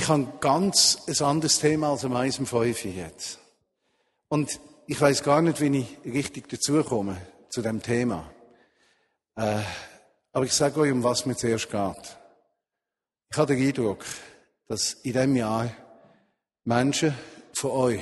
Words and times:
Ich 0.00 0.08
habe 0.08 0.32
ganz 0.40 0.96
ein 1.06 1.26
anderes 1.26 1.58
Thema 1.58 1.90
als 1.90 2.06
am 2.06 2.16
1 2.16 2.38
im 2.38 2.46
5 2.46 2.86
jetzt. 2.86 3.38
Und 4.28 4.58
ich 4.86 4.98
weiß 4.98 5.22
gar 5.22 5.42
nicht, 5.42 5.60
wie 5.60 5.80
ich 5.80 5.98
richtig 6.10 6.48
dazukomme 6.48 7.20
zu 7.50 7.60
dem 7.60 7.82
Thema. 7.82 8.32
Äh, 9.36 9.60
aber 10.32 10.46
ich 10.46 10.54
sage 10.54 10.80
euch, 10.80 10.90
um 10.90 11.04
was 11.04 11.26
mir 11.26 11.36
zuerst 11.36 11.70
geht. 11.70 12.16
Ich 13.30 13.36
habe 13.36 13.54
den 13.54 13.68
Eindruck, 13.68 14.02
dass 14.68 14.94
in 14.94 15.12
diesem 15.12 15.36
Jahr 15.36 15.70
Menschen 16.64 17.14
von 17.52 17.70
euch 17.72 18.00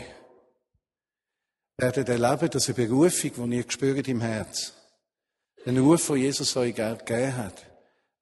werden 1.79 2.07
erleben, 2.07 2.49
dass 2.49 2.69
eine 2.69 2.75
Berufung, 2.75 3.51
die 3.51 3.57
ihr 3.57 3.65
spürt 3.69 4.07
im 4.07 4.21
Herz, 4.21 4.73
den 5.67 5.79
Ruf, 5.79 6.07
den 6.07 6.19
Jesus 6.19 6.57
euch 6.57 6.77
gegeben 6.77 7.37
hat, 7.37 7.67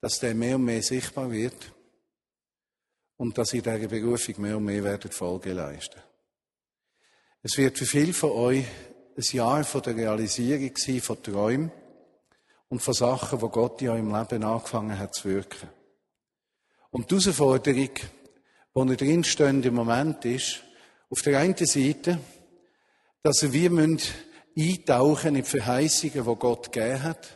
dass 0.00 0.18
der 0.18 0.34
mehr 0.34 0.56
und 0.56 0.64
mehr 0.64 0.82
sichtbar 0.82 1.30
wird 1.30 1.75
und 3.16 3.36
dass 3.38 3.52
ihr 3.54 3.62
dieser 3.62 3.88
Berufung 3.88 4.42
mehr 4.42 4.56
und 4.56 4.64
mehr 4.64 4.84
werdet 4.84 5.14
Folge 5.14 5.52
leisten. 5.52 6.00
Es 7.43 7.57
wird 7.57 7.79
für 7.79 7.86
viele 7.86 8.12
von 8.12 8.30
euch 8.32 8.64
ein 9.16 9.24
Jahr 9.32 9.64
von 9.64 9.82
der 9.82 9.96
Realisierung 9.96 10.76
sein 10.76 11.00
von 11.00 11.22
Träumen 11.22 11.72
und 12.68 12.82
von 12.82 12.94
Sachen, 12.94 13.40
wo 13.40 13.48
Gott 13.48 13.80
in 13.80 13.88
eurem 13.88 14.14
Leben 14.14 14.44
angefangen 14.44 14.98
hat 14.98 15.14
zu 15.14 15.29
wirken. 15.29 15.68
Und 16.90 17.10
die 17.10 17.14
Herausforderung, 17.14 17.90
wo 18.74 18.84
ihr 18.84 18.96
drinsteht 18.96 19.64
im 19.64 19.74
Moment 19.74 20.24
ist, 20.24 20.62
auf 21.08 21.22
der 21.22 21.38
einen 21.38 21.57
Seite, 21.57 22.18
dass 23.22 23.52
wir 23.52 23.71
eintauchen 24.57 25.29
in 25.29 25.43
die 25.43 25.43
Verheißungen, 25.43 26.24
die 26.24 26.36
Gott 26.36 26.72
gegeben 26.72 27.02
hat, 27.02 27.36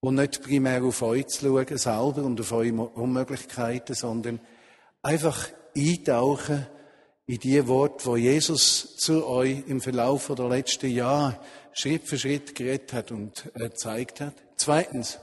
und 0.00 0.14
nicht 0.14 0.42
primär 0.42 0.82
auf 0.84 1.02
euch 1.02 1.26
zu 1.26 1.46
schauen, 1.46 1.78
selber 1.78 2.24
und 2.24 2.40
auf 2.40 2.52
eure 2.52 2.72
Unmöglichkeiten, 2.72 3.94
sondern 3.94 4.40
einfach 5.02 5.48
eintauchen 5.76 6.66
in 7.26 7.38
die 7.38 7.66
Worte, 7.66 8.06
wo 8.06 8.16
Jesus 8.16 8.96
zu 8.96 9.26
euch 9.26 9.64
im 9.66 9.80
Verlauf 9.80 10.32
der 10.34 10.48
letzten 10.48 10.90
Jahre 10.90 11.38
Schritt 11.72 12.08
für 12.08 12.18
Schritt 12.18 12.54
geredet 12.54 12.92
hat 12.92 13.10
und 13.10 13.50
gezeigt 13.54 14.20
hat. 14.20 14.34
Zweitens, 14.56 15.18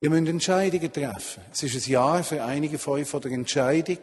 ihr 0.00 0.10
müsst 0.10 0.28
Entscheidungen 0.28 0.92
treffen. 0.92 1.42
Es 1.50 1.62
ist 1.62 1.86
ein 1.86 1.92
Jahr 1.92 2.22
für 2.22 2.44
einige 2.44 2.78
von 2.78 2.94
euch 2.94 3.08
von 3.08 3.20
der 3.20 3.32
Entscheidung. 3.32 3.98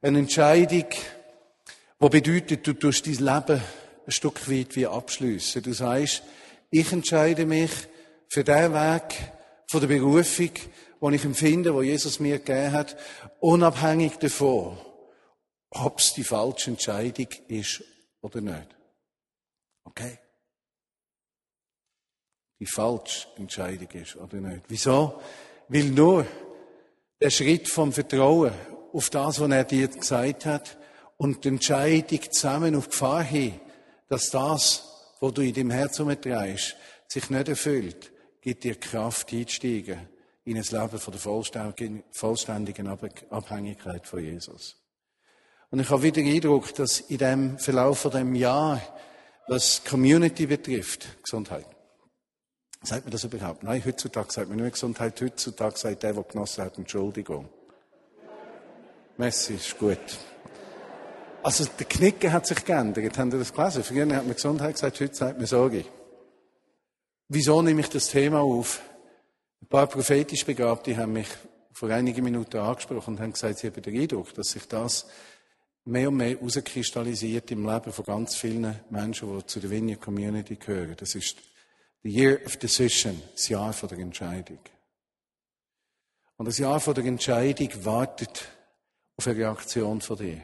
Eine 0.00 0.20
Entscheidung, 0.20 0.86
die 2.00 2.08
bedeutet, 2.08 2.66
du 2.66 2.72
tust 2.72 3.06
dein 3.06 3.14
Leben 3.14 3.60
ein 4.06 4.12
Stück 4.12 4.48
weit 4.50 4.76
wie 4.76 4.86
abschliessen. 4.86 5.62
Du 5.62 5.72
sagst, 5.72 6.22
ich 6.70 6.92
entscheide 6.92 7.46
mich 7.46 7.70
für 8.30 8.44
den 8.44 8.72
Weg 8.72 9.32
von 9.66 9.80
der 9.80 9.88
Berufung, 9.88 10.50
den 11.02 11.12
ich 11.14 11.24
empfinde, 11.24 11.74
wo 11.74 11.82
Jesus 11.82 12.20
mir 12.20 12.38
gegeben 12.38 12.72
hat, 12.72 12.96
unabhängig 13.40 14.16
davon, 14.18 14.78
ob 15.70 15.98
es 15.98 16.14
die 16.14 16.24
falsche 16.24 16.70
Entscheidung 16.70 17.28
ist 17.48 17.82
oder 18.20 18.40
nicht. 18.40 18.68
Okay? 19.84 20.18
Die 22.60 22.66
falsche 22.66 23.26
Entscheidung 23.36 23.90
ist 23.90 24.16
oder 24.16 24.36
nicht. 24.36 24.62
Wieso? 24.68 25.20
Weil 25.68 25.84
nur 25.84 26.26
der 27.20 27.30
Schritt 27.30 27.68
vom 27.68 27.92
Vertrauen 27.92 28.52
auf 28.92 29.10
das, 29.10 29.40
was 29.40 29.50
er 29.50 29.64
dir 29.64 29.88
gesagt 29.88 30.46
hat, 30.46 30.78
und 31.16 31.44
die 31.44 31.48
Entscheidung 31.48 32.20
zusammen 32.30 32.76
auf 32.76 32.88
Gefahr 32.88 33.22
hin, 33.22 33.60
dass 34.08 34.30
das, 34.30 35.14
was 35.20 35.34
du 35.34 35.42
in 35.42 35.52
deinem 35.52 35.70
Herz 35.70 36.00
umtreibst, 36.00 36.76
sich 37.08 37.28
nicht 37.28 37.48
erfüllt, 37.48 38.09
gibt 38.40 38.64
dir 38.64 38.74
Kraft 38.74 39.32
einzusteigen 39.32 40.08
in 40.44 40.56
ein 40.56 40.62
Leben 40.62 40.98
von 40.98 41.12
der 41.12 42.00
vollständigen 42.10 42.88
Abhängigkeit 42.88 44.06
von 44.06 44.20
Jesus. 44.22 44.76
Und 45.70 45.80
ich 45.80 45.90
habe 45.90 46.02
wieder 46.02 46.22
den 46.22 46.34
Eindruck, 46.34 46.74
dass 46.74 47.00
in 47.00 47.18
dem 47.18 47.58
Verlauf 47.58 48.00
von 48.00 48.10
dem 48.10 48.34
Jahr, 48.34 48.80
was 49.46 49.84
Community 49.84 50.46
betrifft, 50.46 51.22
Gesundheit. 51.22 51.66
Sagt 52.82 53.04
man 53.04 53.12
das 53.12 53.24
überhaupt? 53.24 53.62
Nein, 53.62 53.82
heutzutage 53.84 54.32
sagt 54.32 54.48
man 54.48 54.58
mehr 54.58 54.70
Gesundheit. 54.70 55.20
Heutzutage 55.20 55.76
sagt 55.76 56.02
der, 56.02 56.14
der 56.14 56.22
genossen 56.22 56.64
hat, 56.64 56.78
Entschuldigung. 56.78 57.48
Messi 59.18 59.54
ist 59.54 59.78
gut. 59.78 59.98
Also 61.42 61.66
der 61.78 61.86
Knicken 61.86 62.32
hat 62.32 62.46
sich 62.46 62.64
geändert. 62.64 63.18
Haben 63.18 63.30
Sie 63.30 63.38
das 63.38 63.52
gelesen? 63.52 63.84
Früher 63.84 64.16
hat 64.16 64.24
man 64.24 64.34
Gesundheit 64.34 64.74
gesagt, 64.74 65.00
heute 65.00 65.14
sagt 65.14 65.36
man 65.36 65.46
Sorge. 65.46 65.84
Wieso 67.32 67.62
nehme 67.62 67.82
ich 67.82 67.88
das 67.88 68.08
Thema 68.08 68.40
auf? 68.40 68.82
Ein 69.62 69.68
paar 69.68 69.86
prophetisch 69.86 70.44
Begabte 70.44 70.96
haben 70.96 71.12
mich 71.12 71.28
vor 71.70 71.88
einigen 71.90 72.24
Minuten 72.24 72.56
angesprochen 72.56 73.14
und 73.14 73.20
haben 73.20 73.32
gesagt, 73.32 73.58
sie 73.58 73.68
haben 73.68 73.80
den 73.80 74.00
Eindruck, 74.00 74.34
dass 74.34 74.50
sich 74.50 74.66
das 74.66 75.06
mehr 75.84 76.08
und 76.08 76.16
mehr 76.16 76.30
herauskristallisiert 76.30 77.48
im 77.52 77.64
Leben 77.64 77.92
von 77.92 78.04
ganz 78.04 78.34
vielen 78.34 78.80
Menschen, 78.90 79.38
die 79.38 79.46
zu 79.46 79.60
der 79.60 79.70
Vineyard 79.70 80.00
Community 80.00 80.56
gehören. 80.56 80.96
Das 80.96 81.14
ist 81.14 81.36
the 82.02 82.10
Year 82.10 82.40
of 82.44 82.56
Decision, 82.56 83.22
das 83.32 83.48
Jahr 83.48 83.72
von 83.74 83.88
der 83.88 83.98
Entscheidung. 83.98 84.58
Und 86.36 86.46
das 86.46 86.58
Jahr 86.58 86.80
von 86.80 86.94
der 86.94 87.04
Entscheidung 87.04 87.68
wartet 87.84 88.48
auf 89.16 89.28
eine 89.28 89.36
Reaktion 89.36 90.00
von 90.00 90.16
dir. 90.16 90.40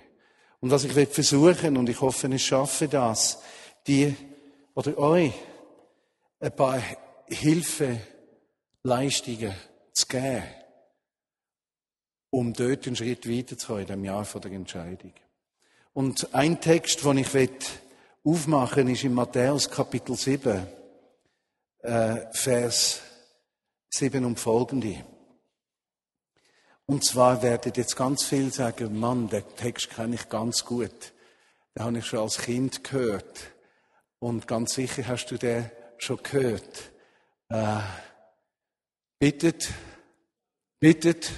Und 0.61 0.71
was 0.71 0.85
ich 0.85 0.95
will 0.95 1.07
versuchen, 1.07 1.79
und 1.79 1.89
ich 1.89 2.01
hoffe, 2.01 2.33
ich 2.33 2.47
schaffe 2.47 2.87
das, 2.87 3.43
die 3.89 4.15
oder 4.77 4.97
euch 4.99 5.33
ein 6.41 6.55
paar 6.55 6.83
Hilfeleistungen 7.29 9.55
zu 9.93 10.07
geben, 10.07 10.45
um 12.31 12.53
dort 12.53 12.87
einen 12.87 12.95
Schritt 12.97 13.29
weiterzukommen 13.29 13.83
in 13.83 13.89
dem 13.89 14.05
Jahr 14.05 14.25
von 14.25 14.41
der 14.41 14.53
Entscheidung. 14.53 15.13
Und 15.93 16.33
ein 16.35 16.61
Text, 16.61 17.05
den 17.05 17.19
ich 17.19 17.51
aufmachen 18.23 18.87
will, 18.87 18.95
ist 18.95 19.05
in 19.05 19.15
Matthäus 19.15 19.71
Kapitel 19.71 20.17
7, 20.17 20.67
äh, 21.83 22.17
Vers 22.33 23.01
7 23.89 24.25
und 24.25 24.39
folgende. 24.39 25.05
Und 26.85 27.05
zwar 27.05 27.43
werden 27.43 27.73
jetzt 27.75 27.97
ganz 27.97 28.25
viel 28.25 28.53
sagen, 28.53 28.99
Mann, 28.99 29.29
den 29.29 29.45
Text 29.57 29.91
kenne 29.91 30.15
ich 30.15 30.29
ganz 30.29 30.65
gut. 30.65 31.13
Den 31.75 31.85
habe 31.85 31.99
ich 31.99 32.07
schon 32.07 32.21
als 32.21 32.39
Kind 32.39 32.85
gehört. 32.85 33.51
Und 34.19 34.47
ganz 34.47 34.75
sicher 34.75 35.07
hast 35.09 35.27
du 35.27 35.39
den 35.39 35.71
schon 35.99 36.23
gehört. 36.23 36.91
Äh, 37.49 37.81
bittet, 39.19 39.69
bittet, 40.79 41.31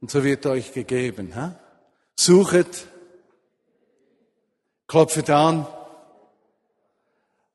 und 0.00 0.10
so 0.10 0.22
wird 0.22 0.46
euch 0.46 0.72
gegeben. 0.72 1.32
Hä? 1.34 1.56
Suchet, 2.16 2.86
klopft 4.86 5.28
an. 5.30 5.66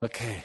Okay. 0.01 0.43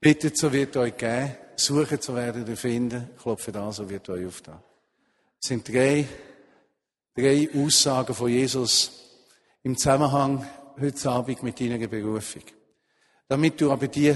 Bittet, 0.00 0.36
so 0.36 0.52
wird 0.52 0.76
euch 0.76 0.96
geben. 0.96 1.36
Suchet, 1.56 2.02
so 2.02 2.14
werdet 2.14 2.48
ihr 2.48 2.56
finden. 2.56 3.10
Klopft 3.16 3.56
an, 3.56 3.72
so 3.72 3.88
wird 3.88 4.08
euch 4.10 4.26
aufgetan. 4.26 4.62
Es 5.40 5.48
sind 5.48 5.66
drei, 5.68 6.06
drei 7.14 7.48
Aussagen 7.54 8.14
von 8.14 8.28
Jesus 8.28 8.92
im 9.62 9.76
Zusammenhang 9.76 10.46
heute 10.78 11.10
Abend 11.10 11.42
mit 11.42 11.58
deiner 11.58 11.86
Berufung. 11.88 12.42
Damit 13.28 13.60
du 13.60 13.72
aber 13.72 13.88
die 13.88 14.14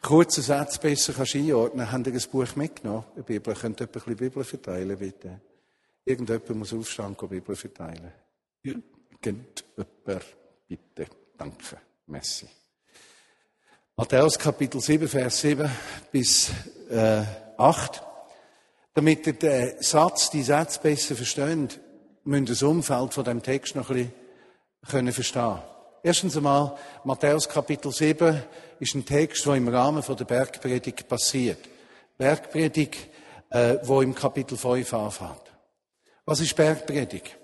kurzen 0.00 0.42
Sätze 0.42 0.78
besser 0.78 1.12
kannst 1.12 1.34
einordnen 1.34 1.86
kannst, 1.86 1.92
haben 1.92 2.04
wir 2.06 2.12
ein 2.12 2.30
Buch 2.30 2.56
mitgenommen, 2.56 3.04
eine 3.14 3.24
Bibel. 3.24 3.54
Könnt 3.54 3.80
ihr 3.80 3.86
ein 3.86 3.92
bisschen 3.92 4.16
Bibel 4.16 4.44
verteilen, 4.44 4.98
bitte? 4.98 5.40
Irgendjemand 6.04 6.50
muss 6.50 6.72
aufstehen 6.72 7.14
und 7.14 7.28
Bibel 7.28 7.56
verteilen. 7.56 8.12
Irgendjemand, 8.62 9.64
bitte. 10.68 11.06
Danke. 11.36 11.78
Messi. 12.06 12.48
Matthäus 13.96 14.38
Kapitel 14.38 14.80
7, 14.80 15.08
Vers 15.08 15.40
7 15.40 15.68
bis 16.12 16.50
äh, 16.90 17.22
8. 17.56 18.02
Damit 18.94 19.26
ihr 19.26 19.32
den 19.34 19.82
Satz, 19.82 20.30
die 20.30 20.42
Sätze 20.42 20.80
besser 20.80 21.16
versteht, 21.16 21.80
müsst 22.24 22.42
ihr 22.42 22.46
das 22.46 22.62
Umfeld 22.62 23.12
von 23.12 23.24
dem 23.24 23.42
Text 23.42 23.74
noch 23.74 23.90
ein 23.90 23.96
bisschen 23.96 24.12
können 24.88 25.12
verstehen. 25.12 25.58
Erstens 26.08 26.38
einmal, 26.38 26.74
Matthäus 27.04 27.46
Kapitel 27.46 27.92
7 27.92 28.42
ist 28.80 28.94
ein 28.94 29.04
Text, 29.04 29.44
der 29.44 29.56
im 29.56 29.68
Rahmen 29.68 30.02
der 30.02 30.24
Bergpredigt 30.24 31.06
passiert. 31.06 31.58
Bergpredigt, 32.16 33.08
äh, 33.50 33.76
wo 33.82 34.00
im 34.00 34.14
Kapitel 34.14 34.56
5 34.56 34.90
anfängt. 34.94 35.42
Was 36.24 36.40
ist 36.40 36.56
Bergpredigt? 36.56 37.36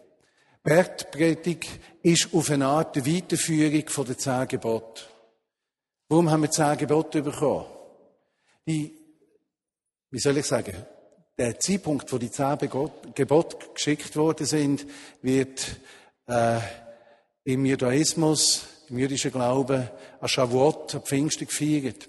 Bergpredigt 0.62 1.68
ist 2.02 2.28
auf 2.32 2.48
eine 2.48 2.64
Art 2.64 2.96
die 2.96 3.16
Weiterführung 3.16 4.06
den 4.06 4.18
zehn 4.18 4.48
Geboten. 4.48 5.02
Warum 6.08 6.30
haben 6.30 6.44
wir 6.44 6.50
zehn 6.50 6.78
Gebote 6.78 7.20
bekommen? 7.20 7.66
Die, 8.66 8.96
wie 10.10 10.20
soll 10.20 10.38
ich 10.38 10.46
sagen, 10.46 10.86
der 11.36 11.60
Zeitpunkt, 11.60 12.10
wo 12.10 12.16
die 12.16 12.30
zehn 12.30 12.56
Gebote 13.14 13.56
geschickt 13.74 14.16
worden 14.16 14.46
sind, 14.46 14.86
wird 15.20 15.76
äh, 16.28 16.60
im 17.44 17.66
Judaismus, 17.66 18.62
im 18.88 18.98
jüdischen 18.98 19.30
Glauben, 19.30 19.88
an 20.20 20.28
Shavuot, 20.28 20.94
an 20.94 21.02
Pfingsten 21.02 21.46
gefeiert. 21.46 22.08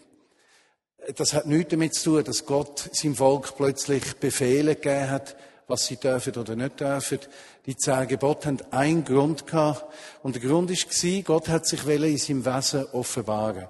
Das 1.16 1.34
hat 1.34 1.46
nichts 1.46 1.72
damit 1.72 1.94
zu 1.94 2.16
tun, 2.16 2.24
dass 2.24 2.46
Gott 2.46 2.90
seinem 2.94 3.16
Volk 3.16 3.56
plötzlich 3.56 4.16
Befehle 4.16 4.76
gegeben 4.76 5.10
hat, 5.10 5.36
was 5.68 5.86
sie 5.86 5.98
dürfen 5.98 6.36
oder 6.36 6.56
nicht 6.56 6.80
dürfen. 6.80 7.20
Die 7.66 7.76
zehn 7.76 8.08
Gebote 8.08 8.48
haben 8.48 8.62
einen 8.72 9.04
Grund 9.04 9.46
gehabt. 9.46 9.86
Und 10.24 10.36
der 10.36 10.42
Grund 10.42 10.70
war, 10.70 11.22
Gott 11.24 11.48
hat 11.50 11.68
sich 11.68 11.86
in 11.86 12.18
seinem 12.18 12.46
Wesen 12.46 12.86
offenbaren. 12.94 13.68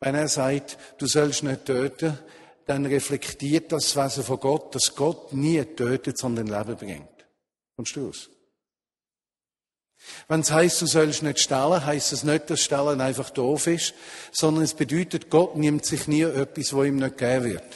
Wenn 0.00 0.14
er 0.14 0.28
sagt, 0.28 0.76
du 0.98 1.06
sollst 1.06 1.42
nicht 1.42 1.64
töten, 1.64 2.18
dann 2.66 2.84
reflektiert 2.84 3.72
das 3.72 3.96
Wesen 3.96 4.24
von 4.24 4.40
Gott, 4.40 4.74
dass 4.74 4.94
Gott 4.94 5.32
nie 5.32 5.62
tötet, 5.64 6.18
sondern 6.18 6.48
Leben 6.48 6.76
bringt. 6.76 7.26
Kommst 7.76 7.96
du 7.96 8.08
aus? 8.08 8.28
Wenn 10.28 10.40
es 10.40 10.50
heisst, 10.50 10.82
du 10.82 10.86
sollst 10.86 11.22
nicht 11.22 11.40
stellen, 11.40 11.84
heisst 11.84 12.12
es 12.12 12.24
nicht, 12.24 12.50
dass 12.50 12.60
Stellen 12.60 13.00
einfach 13.00 13.30
doof 13.30 13.66
ist, 13.66 13.94
sondern 14.32 14.64
es 14.64 14.74
bedeutet, 14.74 15.30
Gott 15.30 15.56
nimmt 15.56 15.84
sich 15.84 16.08
nie 16.08 16.22
etwas, 16.22 16.72
wo 16.72 16.82
ihm 16.82 16.96
nicht 16.96 17.18
gegeben 17.18 17.44
wird. 17.44 17.74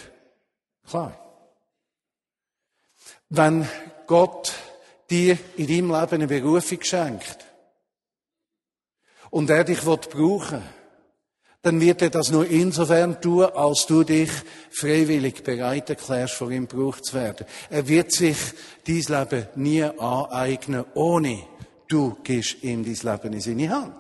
Klar. 0.89 1.17
Wenn 3.29 3.69
Gott 4.07 4.53
dir 5.09 5.39
in 5.57 5.67
deinem 5.67 5.91
Leben 5.91 6.13
eine 6.13 6.27
Berufung 6.27 6.83
schenkt 6.83 7.39
und 9.31 9.51
er 9.51 9.65
dich 9.65 9.81
brauchen 9.81 10.13
will, 10.15 10.63
dann 11.63 11.81
wird 11.81 12.01
er 12.01 12.11
das 12.11 12.31
nur 12.31 12.47
insofern 12.47 13.21
tun, 13.21 13.45
als 13.45 13.85
du 13.87 14.03
dich 14.03 14.31
freiwillig 14.71 15.45
bereit 15.45 15.91
erklärst, 15.91 16.35
vor 16.35 16.51
ihm 16.51 16.67
gebraucht 16.67 17.05
zu 17.05 17.15
werden. 17.15 17.47
Er 17.69 17.87
wird 17.87 18.13
sich 18.13 18.39
dein 18.87 18.97
Leben 18.97 19.49
nie 19.57 19.83
aneignen, 19.83 20.87
ohne 20.95 21.39
du 21.91 22.17
gibst 22.23 22.63
ihm 22.63 22.85
dein 22.85 22.95
Leben 22.95 23.33
in 23.35 23.41
seine 23.41 23.71
Hand. 23.71 23.95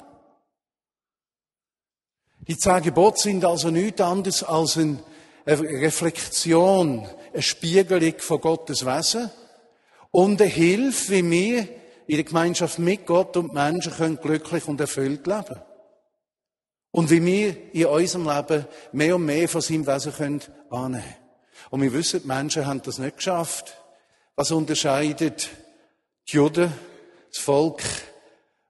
Die 2.46 2.56
zehn 2.56 2.82
Gebote 2.82 3.19
sind 3.19 3.44
also 3.44 3.70
nichts 3.70 4.00
anderes 4.00 4.42
als 4.42 4.78
eine 4.78 4.98
Reflexion, 5.46 7.06
eine 7.32 7.42
Spiegelung 7.42 8.14
von 8.19 8.40
Gottes 8.40 8.87
Wesen 8.87 9.31
und 10.10 10.40
eine 10.40 10.50
Hilfe, 10.50 11.12
wie 11.12 11.31
wir 11.31 11.69
in 12.06 12.16
der 12.16 12.25
Gemeinschaft 12.25 12.78
mit 12.78 13.06
Gott 13.06 13.37
und 13.37 13.52
Menschen 13.52 13.93
können 13.93 14.16
glücklich 14.20 14.66
und 14.66 14.81
erfüllt 14.81 15.26
leben. 15.26 15.60
Und 16.93 17.10
wie 17.10 17.25
wir 17.25 17.72
in 17.72 17.86
unserem 17.86 18.28
Leben 18.28 18.66
mehr 18.93 19.14
und 19.14 19.26
mehr 19.26 19.48
von 19.48 19.60
seinem 19.60 19.86
Wesen 19.86 20.12
können 20.12 20.43
annehmen 20.70 21.02
können. 21.02 21.16
Und 21.70 21.82
wir 21.82 21.93
wissen, 21.93 22.22
die 22.22 22.26
Menschen 22.26 22.66
haben 22.66 22.82
das 22.82 22.98
nicht 22.98 23.19
geschafft. 23.19 23.76
Was 24.34 24.50
unterscheidet 24.50 25.50
die 26.28 26.36
Juden, 26.36 26.72
das 27.32 27.43
Volk, 27.43 27.82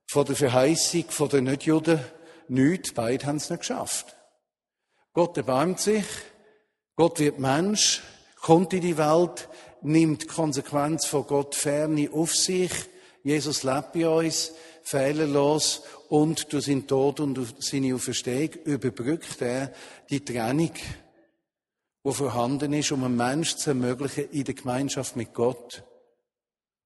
von 0.07 0.25
der 0.25 0.37
Verheißung 0.37 1.05
den 1.31 1.45
Nichtjuden? 1.45 2.01
Nichts. 2.49 2.93
Beide 2.93 3.27
haben 3.27 3.37
es 3.37 3.49
nicht 3.49 3.61
geschafft. 3.61 4.17
Gott 5.12 5.37
erbarmt 5.37 5.81
sich. 5.81 6.05
Gott 6.97 7.19
wird 7.19 7.39
Mensch, 7.39 8.03
kommt 8.41 8.73
in 8.73 8.81
die 8.83 8.99
Welt, 8.99 9.49
nimmt 9.83 10.23
die 10.23 10.27
Konsequenz 10.27 11.07
von 11.07 11.27
Gott 11.27 11.55
ferne 11.55 12.11
auf 12.12 12.35
sich. 12.35 12.71
Jesus 13.23 13.62
lebt 13.62 13.93
bei 13.93 14.09
uns, 14.09 14.53
fehlerlos 14.83 15.83
und 16.09 16.53
durch 16.53 16.67
seinen 16.67 16.87
Tod 16.87 17.21
und 17.21 17.62
seine 17.62 17.95
Auferstehung 17.95 18.51
überbrückt 18.65 19.41
er 19.41 19.73
die 20.11 20.25
Trennung, 20.25 20.73
die 22.05 22.12
vorhanden 22.12 22.73
ist, 22.73 22.93
um 22.93 23.05
einem 23.05 23.17
Menschen 23.17 23.59
zu 23.59 23.71
ermöglichen, 23.71 24.31
in 24.31 24.45
der 24.45 24.55
Gemeinschaft 24.55 25.17
mit 25.17 25.33
Gott, 25.33 25.85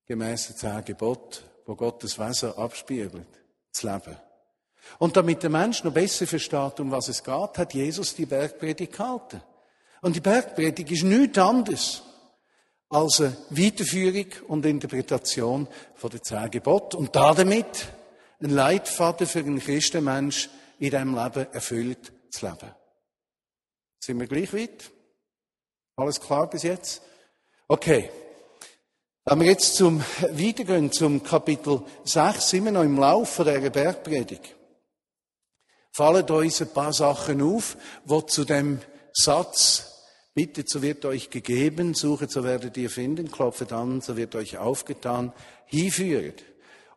gemäß 0.07 0.49
der 0.49 0.57
zehn 0.57 0.85
Gebot, 0.85 1.43
wo 1.67 1.75
Gottes 1.75 2.19
Wesen 2.19 2.57
abspiegelt, 2.57 3.27
zu 3.73 3.87
leben. 3.87 4.17
Und 4.99 5.17
damit 5.17 5.43
der 5.43 5.51
Mensch 5.51 5.83
noch 5.83 5.93
besser 5.93 6.27
versteht, 6.27 6.81
um 6.81 6.91
was 6.91 7.09
es 7.09 7.23
geht, 7.23 7.59
hat 7.59 7.75
Jesus 7.75 8.15
die 8.15 8.27
Bergpredigt 8.27 8.93
gehalten. 8.93 9.43
Und 10.03 10.17
die 10.17 10.21
Bergpredigt 10.21 10.91
ist 10.91 11.05
nichts 11.05 11.39
anderes 11.39 12.03
als 12.91 13.21
eine 13.21 13.37
Weiterführung 13.51 14.27
und 14.49 14.67
Interpretation 14.67 15.67
von 15.95 16.11
der 16.11 16.23
zehn 16.23 16.51
Gebot 16.51 16.95
und 16.95 17.17
damit 17.17 17.89
ein 18.41 18.51
Leitfaden 18.51 19.27
für 19.27 19.39
einen 19.39 19.59
Christenmensch 19.59 20.51
in 20.79 20.91
diesem 20.91 21.15
Leben 21.15 21.47
erfüllt 21.53 22.13
zu 22.31 22.47
leben. 22.47 22.75
Sind 24.01 24.21
wir 24.21 24.27
gleich 24.27 24.53
weit? 24.53 24.91
Alles 25.97 26.21
klar 26.21 26.51
bis 26.51 26.63
jetzt? 26.63 27.03
Okay. 27.69 28.11
Wenn 29.27 29.41
wir 29.41 29.47
jetzt 29.47 29.77
zum 29.77 30.03
Weitergehen 30.21 30.93
zum 30.93 31.23
Kapitel 31.23 31.81
6, 32.05 32.47
sind 32.47 32.67
wir 32.67 32.73
noch 32.73 32.83
im 32.83 32.99
Laufe 32.99 33.43
dieser 33.43 33.71
Bergpredigt. 33.71 34.55
Fallen 35.93 36.29
uns 36.29 36.61
ein 36.61 36.69
paar 36.69 36.93
Sachen 36.93 37.41
auf, 37.41 37.79
wo 38.05 38.21
zu 38.21 38.45
dem 38.45 38.81
Satz 39.15 39.91
Bittet, 40.35 40.69
so 40.69 40.83
wird 40.83 41.07
euch 41.07 41.31
gegeben, 41.31 41.95
suchet, 41.95 42.31
so 42.31 42.45
werdet 42.45 42.77
ihr 42.77 42.91
finden, 42.91 43.31
klopfet 43.31 43.73
an, 43.73 44.03
so 44.03 44.17
wird 44.19 44.35
euch 44.35 44.59
aufgetan, 44.59 45.33
hinführt. 45.67 46.43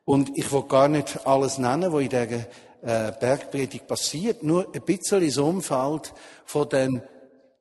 Und 0.04 0.38
ich 0.38 0.52
will 0.52 0.64
gar 0.64 0.90
nicht 0.90 1.26
alles 1.26 1.60
nennen, 1.60 1.94
was 1.94 2.02
in 2.02 2.10
dieser 2.10 2.48
äh, 2.82 3.14
Bergpredigt 3.18 3.88
passiert, 3.88 4.44
nur 4.44 4.74
ein 4.76 4.82
bisschen 4.82 5.22
ins 5.22 5.38
Umfeld 5.38 6.14
von, 6.46 6.68
dem, 6.68 7.02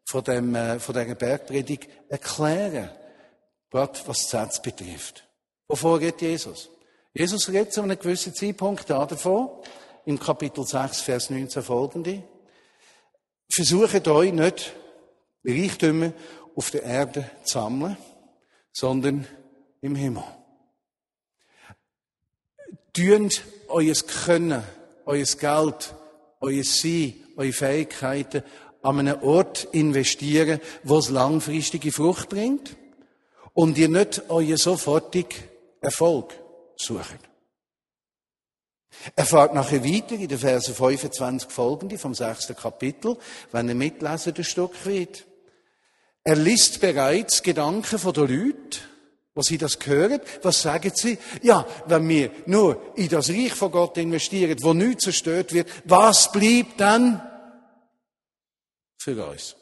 von, 0.07 0.25
dem, 0.25 0.55
äh, 0.57 0.81
von 0.81 0.95
dieser 0.95 1.15
Bergpredigt 1.15 1.89
erklären, 2.09 2.91
gerade 3.71 3.99
was 4.07 4.23
das 4.23 4.31
Satz 4.31 4.63
betrifft. 4.63 5.27
Wovor 5.69 5.99
geht 5.99 6.23
Jesus? 6.23 6.71
Jesus 7.13 7.49
redet 7.49 7.73
zu 7.73 7.83
einem 7.83 7.99
gewissen 7.99 8.35
Zeitpunkt 8.35 8.89
davon, 8.89 9.49
im 10.05 10.19
Kapitel 10.19 10.65
6, 10.65 11.01
Vers 11.01 11.31
19 11.31 11.63
folgende. 11.63 12.23
Versucht 13.51 14.07
euch 14.07 14.33
nicht 14.33 14.73
Reichtümer 15.45 16.13
auf 16.55 16.71
der 16.71 16.83
Erde 16.83 17.31
zu 17.45 17.55
sammeln, 17.55 17.97
sondern 18.73 19.27
im 19.81 19.95
Himmel. 19.97 20.25
Tünt 22.93 23.43
euer 23.69 23.95
Können, 24.25 24.63
euer 25.05 25.25
Geld, 25.25 25.95
euer 26.41 26.65
Sein, 26.65 27.15
eure 27.37 27.53
Fähigkeiten 27.53 28.43
an 28.83 29.01
einem 29.01 29.23
Ort 29.23 29.65
investieren, 29.73 30.61
wo 30.85 30.99
es 30.99 31.11
langfristige 31.11 31.93
Frucht 31.93 32.29
bringt 32.29 32.77
und 33.57 33.79
ihr 33.79 33.89
nicht 33.89 34.23
euer 34.29 34.59
sofortigen 34.59 35.43
Erfolg 35.81 36.39
sucht. 36.77 37.19
Er 39.15 39.25
fährt 39.25 39.55
nachher 39.55 39.83
weiter 39.83 40.15
in 40.15 40.29
den 40.29 40.39
Versen 40.39 40.75
25 40.75 41.51
folgende 41.51 41.99
vom 41.99 42.15
sechsten 42.15 42.55
Kapitel, 42.55 43.17
wenn 43.53 43.69
ihr 43.69 43.75
mitlesen, 43.75 44.35
das 44.35 44.47
Stück 44.47 44.75
weit. 44.87 45.25
Er 46.23 46.37
liest 46.37 46.81
bereits 46.83 47.43
Gedanken 47.43 47.99
von 47.99 48.13
den 48.13 48.29
Leuten, 48.29 48.81
was 49.35 49.47
sie 49.47 49.59
das 49.59 49.79
hören. 49.85 50.21
Was 50.43 50.61
sagen 50.61 50.93
sie? 50.95 51.19
Ja, 51.43 51.67
wenn 51.87 52.09
wir 52.09 52.31
nur 52.45 52.93
in 52.97 53.09
das 53.09 53.31
Reich 53.31 53.55
von 53.55 53.71
Gott 53.71 53.97
investieren, 53.97 54.59
wo 54.61 54.75
nichts 54.75 55.05
zerstört 55.05 55.55
wird, 55.55 55.71
was 55.85 56.31
bleibt 56.31 56.79
dann 56.79 57.23
für 58.99 59.27
uns? 59.27 59.57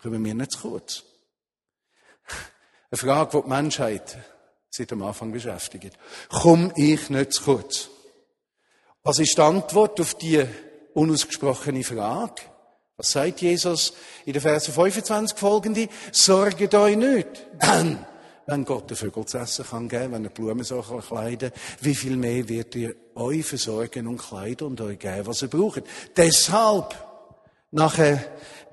Kommen 0.00 0.24
wir 0.24 0.34
nicht 0.34 0.52
zu 0.52 0.60
kurz. 0.60 1.11
Eine 2.92 2.98
Frage, 2.98 3.38
die 3.38 3.42
die 3.42 3.48
Menschheit 3.48 4.18
seit 4.68 4.92
am 4.92 5.02
Anfang 5.02 5.32
beschäftigt. 5.32 5.96
Komm 6.28 6.72
ich 6.76 7.08
nicht 7.08 7.32
zu 7.32 7.42
kurz? 7.42 7.88
Was 9.02 9.18
ist 9.18 9.38
die 9.38 9.40
Antwort 9.40 9.98
auf 9.98 10.14
die 10.16 10.44
unausgesprochene 10.92 11.84
Frage? 11.84 12.42
Was 12.98 13.12
sagt 13.12 13.40
Jesus 13.40 13.94
in 14.26 14.34
den 14.34 14.42
Versen 14.42 14.74
25 14.74 15.38
folgende? 15.38 15.88
Sorget 16.12 16.74
euch 16.74 16.96
nicht. 16.98 17.46
Dann, 17.58 18.04
wenn 18.46 18.64
Gott 18.66 18.90
den 18.90 18.98
Vögel 18.98 19.24
zu 19.24 19.38
essen 19.38 19.64
kann 19.64 19.88
geben, 19.88 20.12
wenn 20.12 20.24
er 20.24 20.30
Blumen 20.30 20.62
so 20.62 20.82
kann 20.82 21.00
kleiden, 21.00 21.50
wie 21.80 21.94
viel 21.94 22.18
mehr 22.18 22.46
wird 22.46 22.74
ihr 22.74 22.94
euch 23.14 23.46
versorgen 23.46 24.06
und 24.06 24.18
kleiden 24.18 24.66
und 24.66 24.80
euch 24.82 24.98
geben, 24.98 25.26
was 25.26 25.40
ihr 25.40 25.48
braucht. 25.48 25.84
Deshalb, 26.14 26.94
nachher 27.70 28.22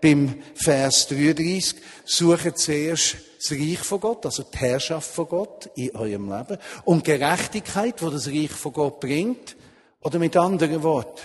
beim 0.01 0.43
Vers 0.55 1.07
33, 1.07 1.75
sucht 2.03 2.57
zuerst 2.57 3.28
das 3.41 3.51
Reich 3.51 3.79
von 3.79 3.99
Gott, 4.01 4.25
also 4.25 4.43
die 4.43 4.57
Herrschaft 4.57 5.11
von 5.11 5.27
Gott 5.27 5.69
in 5.75 5.95
eurem 5.95 6.29
Leben 6.29 6.57
und 6.85 7.05
Gerechtigkeit, 7.05 8.01
wo 8.01 8.09
das 8.09 8.27
Reich 8.27 8.51
von 8.51 8.73
Gott 8.73 8.99
bringt, 8.99 9.55
oder 10.01 10.19
mit 10.19 10.37
anderen 10.37 10.81
Worten, 10.83 11.21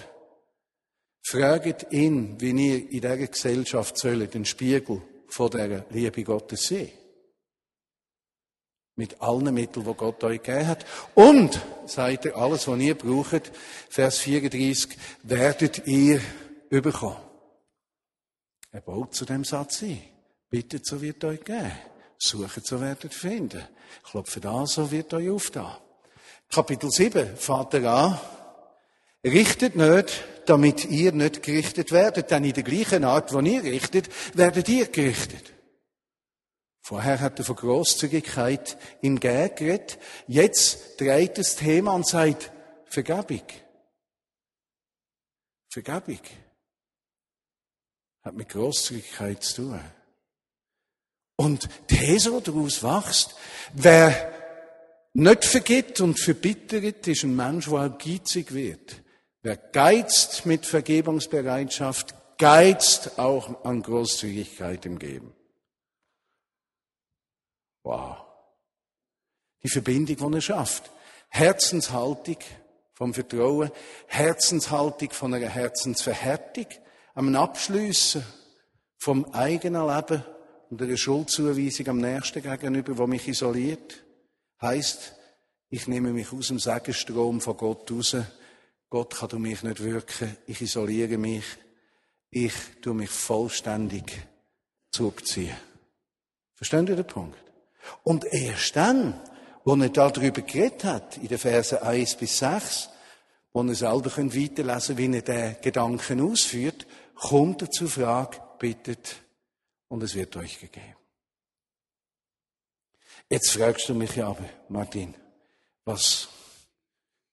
Fragt 1.27 1.91
ihn, 1.91 2.39
wie 2.39 2.51
ihr 2.51 2.77
in 2.77 3.01
dieser 3.01 3.17
Gesellschaft 3.17 3.97
sollt, 3.97 4.35
den 4.35 4.45
Spiegel 4.45 5.01
von 5.29 5.51
der 5.51 5.87
Liebe 5.89 6.23
Gottes 6.23 6.65
sehen. 6.65 6.91
Mit 8.97 9.21
allen 9.23 9.53
Mitteln, 9.55 9.87
die 9.87 9.95
Gott 9.95 10.23
euch 10.23 10.43
gegeben 10.43 10.69
hat. 10.69 10.85
Und, 11.15 11.61
sagt 11.87 12.27
er, 12.27 12.37
alles, 12.37 12.69
was 12.69 12.79
ihr 12.79 12.95
braucht, 12.95 13.51
Vers 13.89 14.19
34, 14.19 14.97
werdet 15.23 15.87
ihr 15.87 16.21
überkommen. 16.69 17.17
Er 18.71 18.83
baut 18.83 19.15
zu 19.15 19.25
dem 19.25 19.45
Satz 19.45 19.83
ein. 19.83 20.03
Bittet, 20.51 20.87
so 20.87 21.01
wird 21.01 21.25
euch 21.25 21.43
geben. 21.43 21.73
Sucht, 22.27 22.67
so 22.67 22.81
werdet 22.81 23.05
ihr 23.05 23.11
finden. 23.11 23.69
Klopft 24.03 24.47
an, 24.47 24.67
so 24.67 24.91
wird 24.91 25.13
euch 25.13 25.29
aufgetan. 25.29 25.77
Kapitel 26.51 26.91
7 26.91 27.37
fährt 27.37 27.75
er 27.75 27.93
an. 27.93 28.21
Richtet 29.23 29.77
nicht, 29.77 30.25
damit 30.47 30.87
ihr 30.87 31.13
nicht 31.13 31.43
gerichtet 31.43 31.93
werdet, 31.93 32.31
denn 32.31 32.45
in 32.45 32.55
der 32.55 32.63
gleichen 32.63 33.05
Art, 33.05 33.35
wo 33.35 33.41
ihr 33.41 33.63
richtet, 33.63 34.09
werdet 34.35 34.69
ihr 34.71 34.87
gerichtet. 34.89 35.53
Vorher 36.81 37.21
hat 37.21 37.39
er 37.39 37.45
von 37.45 37.57
Großzügigkeit 37.57 38.79
im 39.03 39.21
Geld 39.21 39.57
geredet. 39.57 39.99
Jetzt 40.27 40.99
dreht 40.99 41.37
das 41.37 41.57
Thema 41.57 41.93
und 41.93 42.07
sagt 42.07 42.51
Vergebung. 42.87 43.43
Vergebung 45.69 46.21
hat 48.23 48.35
mit 48.35 48.49
Großzügigkeit 48.49 49.43
zu 49.43 49.63
tun. 49.63 49.81
Und 51.37 51.69
These, 51.89 52.41
daraus 52.41 52.83
wächst, 52.83 53.35
wer 53.73 54.33
nicht 55.15 55.45
vergibt 55.45 56.01
und 56.01 56.19
verbittert, 56.19 57.07
ist 57.07 57.25
ein 57.25 57.35
Mensch, 57.35 57.67
der 57.67 57.75
auch 57.75 57.99
geizig 57.99 58.53
wird. 58.53 59.03
Wer 59.43 59.57
geizt 59.57 60.47
mit 60.47 60.65
Vergebungsbereitschaft, 60.65 62.15
geizt 62.39 63.19
auch 63.19 63.65
an 63.65 63.83
Großzügigkeit 63.83 64.87
im 64.87 64.99
Geben. 64.99 65.35
Wow. 67.83 68.25
Die 69.63 69.69
Verbindung, 69.69 70.31
die 70.31 70.37
er 70.37 70.41
schafft. 70.41 70.91
Herzenshaltung 71.29 72.39
vom 72.95 73.13
Vertrauen, 73.13 73.71
Herzenshaltung 74.07 75.11
von 75.11 75.35
einer 75.35 75.49
Herzensverhärtung, 75.49 76.67
am 77.15 77.35
Abschliessen 77.35 78.25
vom 78.99 79.25
eigenen 79.33 79.87
Leben 79.87 80.25
und 80.75 80.83
einer 80.83 80.97
Schuldzuweisung 80.97 81.87
am 81.87 81.99
Nächsten 81.99 82.43
gegenüber, 82.43 82.99
wo 82.99 83.07
mich 83.07 83.29
isoliert, 83.29 84.05
heißt, 84.61 85.15
ich 85.71 85.87
nehme 85.87 86.13
mich 86.13 86.33
aus 86.33 86.49
dem 86.49 86.59
Segenstrom 86.59 87.41
von 87.41 87.57
Gott 87.57 87.89
raus. 87.93 88.17
Gott 88.91 89.15
kann 89.15 89.29
durch 89.29 89.41
mich 89.41 89.63
nicht 89.63 89.85
wirken. 89.85 90.37
Ich 90.49 90.61
isoliere 90.61 91.17
mich. 91.17 91.45
Ich 92.29 92.55
tue 92.83 92.93
mich 92.93 93.11
vollständig 93.11 94.27
zurückziehen. 94.91 95.55
Verstehen 96.55 96.89
Sie 96.89 96.97
den 96.97 97.07
Punkt? 97.07 97.39
Und 98.03 98.25
erst 98.25 98.75
dann, 98.75 99.21
wo 99.65 99.77
er 99.77 99.91
darüber 99.91 100.43
geredet 100.43 100.83
hat, 100.83 101.19
in 101.19 101.29
den 101.29 101.39
Versen 101.39 101.79
1 101.79 102.17
bis 102.17 102.39
6, 102.39 102.89
wo 103.53 103.63
er 103.63 103.75
selber 103.77 104.07
weiterlesen 104.17 104.97
könnt, 104.97 105.13
wie 105.13 105.17
er 105.19 105.23
den 105.23 105.57
Gedanken 105.63 106.21
ausführt, 106.21 106.85
kommt 107.15 107.63
er 107.63 107.71
zur 107.71 107.89
Frage, 107.89 108.39
bittet, 108.59 109.24
und 109.89 110.03
es 110.03 110.15
wird 110.15 110.37
euch 110.37 110.59
gegeben. 110.61 110.97
Jetzt 113.29 113.53
fragst 113.53 113.89
du 113.89 113.95
mich 113.95 114.23
aber, 114.23 114.49
Martin, 114.69 115.15
was 115.85 116.29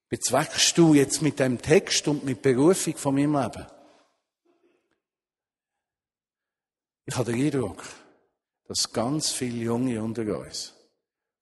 bezweckst 0.09 0.77
du 0.77 0.93
jetzt 0.93 1.21
mit 1.21 1.39
dem 1.39 1.61
Text 1.61 2.07
und 2.07 2.23
mit 2.23 2.41
Berufung 2.41 2.95
von 2.95 3.15
meinem 3.15 3.35
Leben? 3.35 3.67
Ich 7.05 7.15
habe 7.15 7.31
den 7.31 7.45
Eindruck, 7.45 7.83
dass 8.65 8.91
ganz 8.91 9.31
viele 9.31 9.63
Junge 9.63 10.01
unter 10.01 10.39
uns 10.39 10.73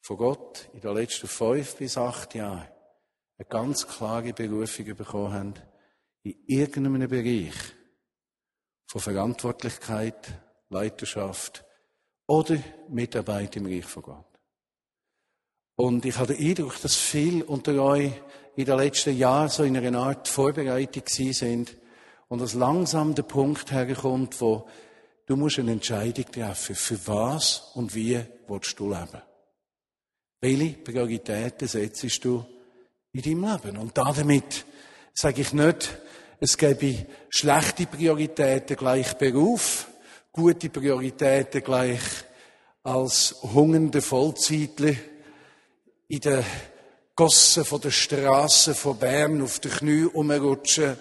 von 0.01 0.17
Gott 0.17 0.69
in 0.73 0.81
den 0.81 0.95
letzten 0.95 1.27
fünf 1.27 1.75
bis 1.75 1.97
acht 1.97 2.33
Jahren 2.33 2.67
eine 3.37 3.47
ganz 3.47 3.87
klare 3.87 4.33
Berufung 4.33 4.85
bekommen 4.95 5.33
haben, 5.33 5.53
in 6.23 6.43
irgendeinem 6.47 7.07
Bereich 7.07 7.53
von 8.87 9.01
Verantwortlichkeit, 9.01 10.33
Leiterschaft 10.69 11.63
oder 12.27 12.57
Mitarbeit 12.89 13.55
im 13.55 13.65
Reich 13.65 13.85
von 13.85 14.03
Gott. 14.03 14.25
Und 15.75 16.05
ich 16.05 16.17
habe 16.17 16.35
den 16.35 16.49
Eindruck, 16.49 16.79
dass 16.81 16.95
viele 16.95 17.45
unter 17.45 17.81
euch 17.81 18.11
in 18.55 18.65
den 18.65 18.77
letzten 18.77 19.17
Jahren 19.17 19.49
so 19.49 19.63
in 19.63 19.77
einer 19.77 19.99
Art 19.99 20.27
Vorbereitung 20.27 21.03
sind 21.07 21.75
und 22.27 22.41
dass 22.41 22.53
langsam 22.53 23.15
der 23.15 23.23
Punkt 23.23 23.71
herkommt, 23.71 24.39
wo 24.41 24.67
du 25.25 25.35
musst 25.35 25.59
eine 25.59 25.71
Entscheidung 25.71 26.25
treffen, 26.25 26.75
für 26.75 27.07
was 27.07 27.71
und 27.75 27.95
wie 27.95 28.19
willst 28.47 28.79
du 28.79 28.89
leben. 28.89 29.21
Welche 30.41 30.73
Prioritäten 30.73 31.67
setzt 31.67 32.25
du 32.25 32.45
in 33.13 33.21
deinem 33.21 33.51
Leben? 33.51 33.77
Und 33.77 33.97
damit 33.97 34.65
sage 35.13 35.41
ich 35.41 35.53
nicht, 35.53 35.97
es 36.39 36.57
gäbe 36.57 37.05
schlechte 37.29 37.85
Prioritäten 37.85 38.77
gleich 38.77 39.13
Beruf, 39.13 39.87
gute 40.31 40.69
Prioritäten 40.69 41.63
gleich 41.63 42.01
als 42.83 43.35
hungernde 43.41 44.01
Vollzeitler 44.01 44.93
in 46.07 46.19
den 46.19 46.43
Gossen 47.15 47.65
von 47.65 47.81
der 47.81 47.91
Straße 47.91 48.75
von 48.75 48.97
Bern 48.97 49.41
auf 49.41 49.59
den 49.59 49.71
Knie 49.71 50.05
umrutschen 50.05 50.97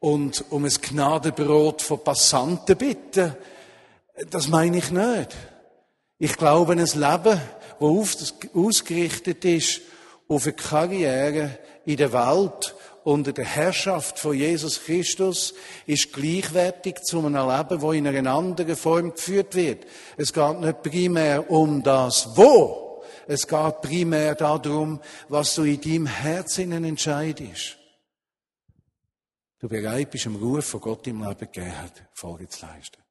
und 0.00 0.44
um 0.50 0.64
ein 0.64 0.70
Gnadenbrot 0.70 1.82
von 1.82 2.02
Passanten 2.02 2.76
bitten. 2.76 3.36
Das 4.30 4.48
meine 4.48 4.78
ich 4.78 4.90
nicht. 4.90 5.36
Ich 6.18 6.36
glaube, 6.36 6.72
ein 6.72 6.78
Leben, 6.78 7.40
das 7.80 8.34
ausgerichtet 8.54 9.44
ist 9.44 9.80
auf 10.28 10.44
eine 10.44 10.52
Karriere 10.54 11.58
in 11.84 11.96
der 11.96 12.12
Welt, 12.12 12.74
unter 13.04 13.32
der 13.32 13.44
Herrschaft 13.44 14.18
von 14.18 14.36
Jesus 14.36 14.84
Christus 14.84 15.54
ist 15.86 16.12
gleichwertig 16.12 17.02
zu 17.02 17.18
einem 17.18 17.34
Leben, 17.48 17.80
wo 17.80 17.92
in 17.92 18.06
einer 18.06 18.30
anderen 18.32 18.76
Form 18.76 19.12
geführt 19.12 19.54
wird. 19.54 19.86
Es 20.16 20.32
geht 20.32 20.60
nicht 20.60 20.82
primär 20.82 21.50
um 21.50 21.82
das 21.82 22.36
Wo. 22.36 23.02
Es 23.26 23.46
geht 23.46 23.80
primär 23.82 24.34
darum, 24.34 25.00
was 25.28 25.54
du 25.54 25.64
in 25.64 25.80
deinem 25.80 26.06
Herzen 26.06 26.72
entscheidest. 26.84 27.76
Du 29.60 29.68
bereit 29.68 30.10
bist, 30.10 30.24
dem 30.24 30.36
Ruf 30.36 30.66
von 30.66 30.80
Gott 30.80 31.06
im 31.08 31.22
Leben 31.22 31.38
gegeben 31.40 31.76
hat, 31.76 32.04
Folge 32.14 32.48
zu 32.48 32.64
leisten. 32.64 33.02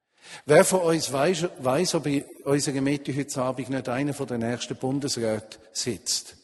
Wer 0.45 0.63
von 0.63 0.81
uns 0.81 1.11
weiß, 1.11 1.49
weiß 1.59 1.95
ob 1.95 2.05
in 2.07 2.23
unserer 2.45 2.81
Mitte 2.81 3.15
heute 3.15 3.41
Abend 3.41 3.69
nicht 3.69 3.89
einer 3.89 4.13
von 4.13 4.27
den 4.27 4.39
nächsten 4.39 4.75
Bundesräten 4.75 5.59
sitzt? 5.71 6.36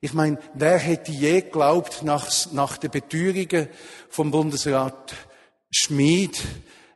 Ich 0.00 0.14
meine, 0.14 0.38
wer 0.54 0.78
hätte 0.78 1.12
je 1.12 1.42
geglaubt, 1.42 2.02
nach, 2.02 2.26
nach 2.52 2.78
den 2.78 2.90
Beteuerungen 2.90 3.68
vom 4.08 4.30
Bundesrat 4.30 5.14
Schmid 5.70 6.40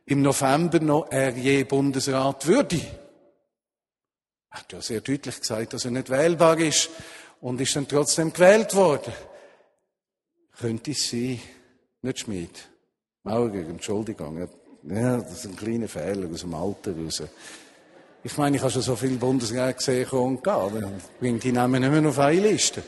im 0.05 0.23
November 0.23 0.79
noch, 0.79 1.11
er 1.11 1.29
je 1.37 1.63
Bundesrat 1.63 2.47
würde? 2.47 2.81
Er 4.49 4.59
hat 4.59 4.73
ja 4.73 4.81
sehr 4.81 5.01
deutlich 5.01 5.39
gesagt, 5.39 5.73
dass 5.73 5.85
er 5.85 5.91
nicht 5.91 6.09
wählbar 6.09 6.57
ist 6.59 6.89
und 7.41 7.61
ist 7.61 7.75
dann 7.75 7.87
trotzdem 7.87 8.33
gewählt 8.33 8.73
worden. 8.73 9.13
Könnte 10.57 10.91
es 10.91 11.09
sein, 11.09 11.39
nicht 12.01 12.19
Schmid, 12.19 12.67
Maurer, 13.23 13.53
Entschuldigung, 13.53 14.47
ja, 14.87 15.17
das 15.17 15.43
ist 15.43 15.45
ein 15.45 15.55
kleiner 15.55 15.87
Fehler 15.87 16.29
aus 16.31 16.41
dem 16.41 16.53
Alter 16.53 16.95
raus. 16.95 17.23
Ich 18.25 18.37
meine, 18.37 18.55
ich 18.57 18.63
habe 18.63 18.71
schon 18.71 18.81
so 18.81 18.95
viele 18.95 19.17
Bundesräte 19.17 19.75
gesehen 19.75 20.09
und 20.09 20.43
gehen. 20.43 20.99
Dann 21.21 21.39
die 21.39 21.51
Namen 21.51 21.79
nicht 21.79 21.91
mehr 21.91 22.09
auf 22.09 22.17
eine 22.17 22.41
Liste. 22.41 22.81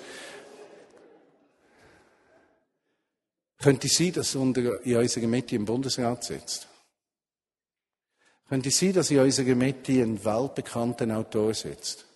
Könnte 3.60 3.86
es 3.86 3.94
sein, 3.94 4.13
dass 4.13 4.34
unter, 4.34 4.84
in 4.84 4.98
unserer 4.98 5.27
Mitte 5.27 5.56
im 5.56 5.65
Bundesrat 5.65 6.24
sitzt? 6.24 6.67
Könnte 8.50 8.70
es 8.70 8.79
sein, 8.79 8.94
dass 8.94 9.12
in 9.12 9.20
unserer 9.20 9.53
Mitte 9.53 9.91
ein 9.91 10.25
weltbekannter 10.25 11.15
Autor 11.15 11.53
sitzt? 11.53 12.08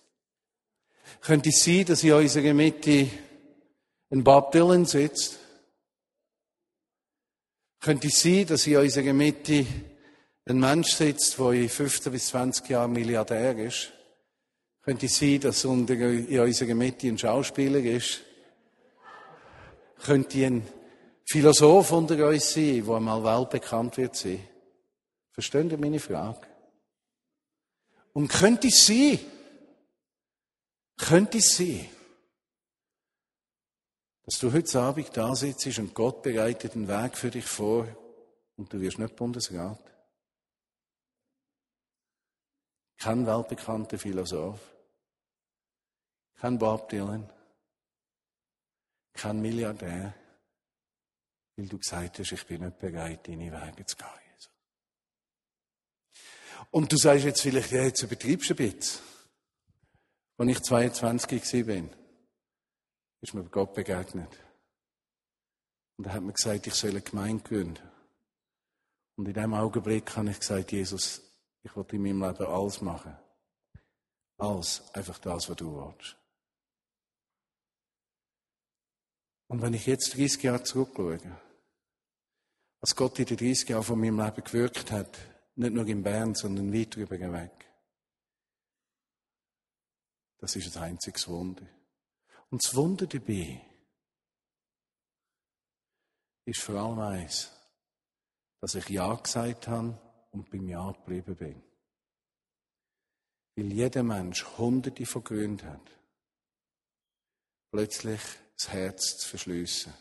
Könnte 1.20 1.50
es 1.50 1.62
sein, 1.62 1.84
dass 1.84 2.02
in 2.02 2.14
unserer 2.14 2.54
Mitte 2.54 3.08
ein 4.10 4.24
Bob 4.24 4.50
Dylan 4.50 4.84
sitzt? 4.84 5.38
Könnte 7.78 8.08
es 8.08 8.20
sein, 8.20 8.46
dass 8.48 8.66
in 8.66 8.78
unserer 8.78 9.12
Mitte 9.12 9.64
ein 10.44 10.58
Mensch 10.58 10.94
sitzt, 10.94 11.38
der 11.38 11.52
in 11.52 11.68
15 11.68 12.12
bis 12.12 12.28
20 12.28 12.68
Jahren 12.68 12.92
Milliardär 12.92 13.56
ist, 13.58 13.92
könnte 14.82 15.06
es 15.06 15.16
sein, 15.16 15.40
dass 15.40 15.64
in 15.64 16.40
unserer 16.40 16.74
Mitte 16.74 17.06
ein 17.06 17.18
Schauspieler 17.18 17.78
ist, 17.78 18.20
könnte 20.02 20.44
ein 20.44 20.66
Philosoph 21.24 21.92
unter 21.92 22.28
uns 22.28 22.52
sein, 22.52 22.84
der 22.84 22.94
einmal 22.94 23.22
weltbekannt 23.22 23.96
wird 23.96 24.16
sein. 24.16 24.46
Verstehen 25.30 25.70
Sie 25.70 25.76
meine 25.76 26.00
Frage? 26.00 26.40
Und 28.12 28.28
könnte 28.28 28.66
es 28.66 28.84
sein, 28.84 29.20
könnte 30.98 31.38
es 31.38 31.56
sein, 31.56 31.88
dass 34.24 34.38
du 34.38 34.52
heute 34.52 34.80
Abend 34.80 35.16
da 35.16 35.34
sitzt 35.34 35.78
und 35.78 35.94
Gott 35.94 36.22
bereitet 36.22 36.74
einen 36.74 36.88
Weg 36.88 37.16
für 37.16 37.30
dich 37.30 37.46
vor 37.46 37.86
und 38.56 38.72
du 38.72 38.80
wirst 38.80 38.98
nicht 38.98 39.16
Bundesrat? 39.16 39.91
Kein 43.02 43.26
weltbekannter 43.26 43.98
Philosoph. 43.98 44.60
Kein 46.36 46.56
Bob 46.56 46.88
Dylan. 46.88 47.28
Kein 49.12 49.42
Milliardär. 49.42 50.14
Weil 51.56 51.66
du 51.66 51.78
gesagt 51.78 52.20
hast, 52.20 52.30
ich 52.30 52.46
bin 52.46 52.62
nicht 52.62 52.78
bereit, 52.78 53.26
deine 53.26 53.50
Wege 53.50 53.84
zu 53.86 53.96
gehen. 53.96 54.06
Jesus. 54.32 54.52
Und 56.70 56.92
du 56.92 56.96
sagst 56.96 57.24
jetzt 57.24 57.42
vielleicht, 57.42 57.72
ja, 57.72 57.82
jetzt 57.82 58.04
übertreibst 58.04 58.50
du 58.50 58.54
ein 58.54 58.56
bisschen. 58.70 59.02
Als 60.36 60.50
ich 60.50 60.62
22 60.62 61.66
war, 61.66 61.90
ist 63.20 63.34
mir 63.34 63.44
Gott 63.46 63.74
begegnet. 63.74 64.38
Und 65.96 66.06
er 66.06 66.12
hat 66.12 66.22
mir 66.22 66.34
gesagt, 66.34 66.68
ich 66.68 66.74
soll 66.74 66.90
eine 66.90 67.00
Gemeinde 67.00 67.42
gründen. 67.42 67.82
Und 69.16 69.26
in 69.26 69.34
dem 69.34 69.54
Augenblick 69.54 70.16
habe 70.16 70.30
ich 70.30 70.38
gesagt, 70.38 70.70
Jesus, 70.70 71.31
ich 71.62 71.76
will 71.76 71.86
in 71.92 72.02
meinem 72.02 72.22
Leben 72.22 72.46
alles 72.46 72.80
machen, 72.80 73.16
als 74.38 74.92
einfach 74.94 75.18
das, 75.18 75.48
was 75.48 75.56
du 75.56 75.74
willst. 75.74 76.16
Und 79.48 79.62
wenn 79.62 79.74
ich 79.74 79.86
jetzt 79.86 80.16
30 80.16 80.42
Jahre 80.42 80.62
zurückschaue, 80.62 81.20
was 82.80 82.96
Gott 82.96 83.18
in 83.18 83.26
den 83.26 83.36
30 83.36 83.68
Jahren 83.68 83.84
von 83.84 84.00
meinem 84.00 84.18
Leben 84.18 84.42
gewirkt 84.42 84.90
hat, 84.90 85.18
nicht 85.54 85.74
nur 85.74 85.86
in 85.86 86.02
Bern, 86.02 86.34
sondern 86.34 86.72
weit 86.72 86.96
darüber 86.96 87.16
hinweg, 87.16 87.52
das 90.38 90.56
ist 90.56 90.76
ein 90.76 90.82
einziges 90.82 91.28
Wunder. 91.28 91.66
Und 92.50 92.64
das 92.64 92.74
Wunder 92.74 93.06
dabei 93.06 93.60
ist 96.44 96.60
vor 96.60 96.74
allem 96.74 96.98
eins, 96.98 97.52
dass 98.60 98.74
ich 98.74 98.88
Ja 98.88 99.14
gesagt 99.14 99.68
habe 99.68 100.00
und 100.32 100.50
beim 100.50 100.68
Ja 100.68 100.90
geblieben 100.90 101.36
bin. 101.36 101.62
Weil 103.54 103.72
jeder 103.72 104.02
Mensch 104.02 104.44
hunderte 104.58 105.06
von 105.06 105.22
Gründen 105.22 105.66
hat, 105.68 105.90
plötzlich 107.70 108.20
das 108.56 108.68
Herz 108.72 109.18
zu 109.18 109.28
verschliessen 109.28 109.92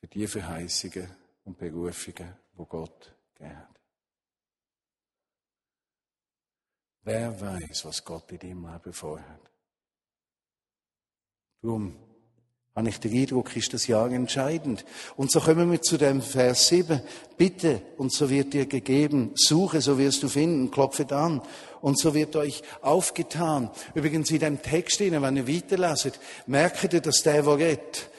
für 0.00 0.06
die 0.06 0.26
Verheißungen 0.26 1.10
und 1.44 1.58
Berufungen, 1.58 2.36
wo 2.54 2.66
Gott 2.66 3.14
gegeben 3.34 3.58
hat. 3.58 3.80
Wer 7.02 7.40
weiß, 7.40 7.86
was 7.86 8.04
Gott 8.04 8.30
in 8.32 8.38
deinem 8.38 8.70
Leben 8.70 8.92
vorhat? 8.92 9.50
Darum 11.62 12.07
habe 12.78 12.88
ich 12.90 13.00
den 13.00 13.12
Eindruck, 13.12 13.56
ist 13.56 13.74
das 13.74 13.88
Jahr 13.88 14.10
entscheidend. 14.12 14.84
Und 15.16 15.32
so 15.32 15.40
kommen 15.40 15.70
wir 15.70 15.82
zu 15.82 15.98
dem 15.98 16.22
Vers 16.22 16.68
7. 16.68 17.00
Bitte, 17.36 17.82
und 17.96 18.12
so 18.12 18.30
wird 18.30 18.52
dir 18.52 18.66
gegeben. 18.66 19.32
Suche, 19.34 19.80
so 19.80 19.98
wirst 19.98 20.22
du 20.22 20.28
finden. 20.28 20.70
Klopfe 20.70 21.04
an, 21.10 21.42
und 21.80 21.98
so 21.98 22.14
wird 22.14 22.36
euch 22.36 22.62
aufgetan. 22.80 23.70
Übrigens 23.94 24.30
in 24.30 24.38
dem 24.38 24.62
Text, 24.62 25.00
wenn 25.00 25.36
ihr 25.36 25.48
weiterleset, 25.48 26.20
merkt 26.46 26.92
ihr, 26.92 27.00
dass 27.00 27.22
der, 27.22 27.42
der 27.42 27.58
redet, 27.58 28.10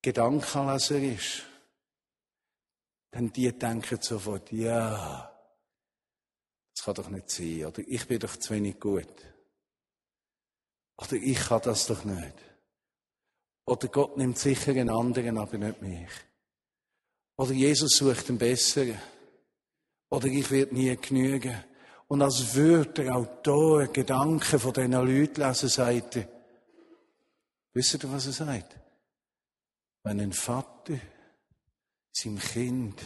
Gedankenleser 0.00 0.98
ist. 0.98 1.42
Denn 3.12 3.32
die 3.32 3.52
denken 3.52 3.98
sofort, 4.00 4.52
ja, 4.52 5.30
das 6.74 6.84
kann 6.84 6.94
doch 6.94 7.08
nicht 7.08 7.30
sein. 7.30 7.66
Oder 7.66 7.82
ich 7.86 8.06
bin 8.06 8.20
doch 8.20 8.36
zu 8.36 8.54
wenig 8.54 8.78
gut. 8.78 9.12
Oder 10.98 11.14
ich 11.14 11.38
kann 11.38 11.60
das 11.62 11.86
doch 11.86 12.04
nicht. 12.04 12.51
Oder 13.64 13.88
Gott 13.88 14.16
nimmt 14.16 14.38
sicher 14.38 14.72
einen 14.72 14.90
anderen, 14.90 15.38
aber 15.38 15.56
nicht 15.58 15.82
mich. 15.82 16.10
Oder 17.36 17.52
Jesus 17.52 17.96
sucht 17.96 18.28
einen 18.28 18.38
besseren. 18.38 18.98
Oder 20.10 20.26
ich 20.26 20.50
werde 20.50 20.74
nie 20.74 20.96
genügen. 20.96 21.56
Und 22.08 22.22
als 22.22 22.54
würde 22.54 23.04
der 23.04 23.16
Autor 23.16 23.86
Gedanken 23.86 24.58
von 24.58 24.72
diesen 24.72 24.92
Leuten 24.92 25.40
lesen, 25.40 25.68
sagt 25.68 26.16
er, 26.16 26.28
wisst 27.72 27.94
ihr, 27.94 28.12
was 28.12 28.26
er 28.26 28.32
sagt? 28.32 28.78
Wenn 30.02 30.20
ein 30.20 30.32
Vater 30.32 30.98
seinem 32.12 32.38
Kind, 32.38 33.00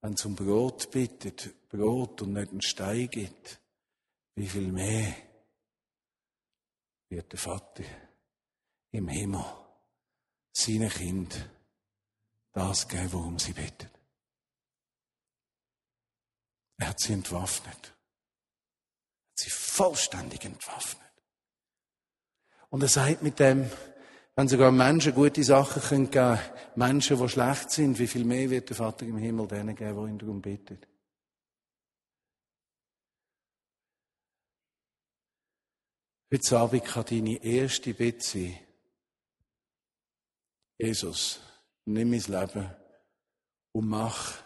wenn 0.00 0.14
es 0.14 0.24
um 0.24 0.34
Brot 0.34 0.90
bittet, 0.90 1.68
Brot 1.68 2.22
und 2.22 2.32
nicht 2.32 2.50
einen 2.50 2.62
Stein 2.62 3.08
gibt, 3.08 3.60
wie 4.34 4.48
viel 4.48 4.72
mehr 4.72 5.14
wird 7.10 7.30
der 7.30 7.38
Vater 7.38 7.84
im 8.92 9.08
Himmel 9.08 9.44
seinen 10.52 10.90
Kind 10.90 11.48
das 12.52 12.88
geben, 12.88 13.12
worum 13.12 13.38
sie 13.38 13.52
bittet. 13.52 13.90
Er 16.78 16.88
hat 16.88 17.00
sie 17.00 17.12
entwaffnet. 17.12 17.74
Er 17.74 19.30
hat 19.30 19.38
sie 19.38 19.50
vollständig 19.50 20.44
entwaffnet. 20.44 21.10
Und 22.70 22.82
er 22.82 22.88
sagt 22.88 23.22
mit 23.22 23.38
dem, 23.38 23.70
wenn 24.36 24.48
sogar 24.48 24.70
Menschen 24.70 25.14
gute 25.14 25.44
Sachen 25.44 25.82
können 25.82 26.10
geben, 26.10 26.38
Menschen, 26.76 27.18
die 27.18 27.28
schlecht 27.28 27.70
sind, 27.70 27.98
wie 27.98 28.06
viel 28.06 28.24
mehr 28.24 28.48
wird 28.48 28.70
der 28.70 28.76
Vater 28.76 29.04
im 29.04 29.18
Himmel 29.18 29.46
denen 29.46 29.76
geben, 29.76 30.04
die 30.04 30.10
ihn 30.10 30.18
darum 30.18 30.40
bittet. 30.40 30.86
Heute 36.32 36.58
Abend 36.58 36.84
kann 36.84 37.04
deine 37.06 37.42
erste 37.42 37.92
Bitte 37.92 38.24
sein, 38.24 38.58
Jesus, 40.82 41.40
nimm 41.84 42.08
mein 42.08 42.20
Leben 42.20 42.70
und 43.72 43.86
mach 43.86 44.38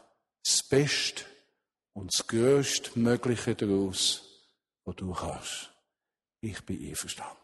das 0.44 0.64
Beste 0.68 1.22
und 1.92 2.12
das 2.12 2.26
Größtmögliche 2.26 3.54
daraus, 3.54 4.24
was 4.84 4.96
du 4.96 5.12
kannst. 5.12 5.70
Ich 6.40 6.60
bin 6.66 6.88
einverstanden. 6.88 7.36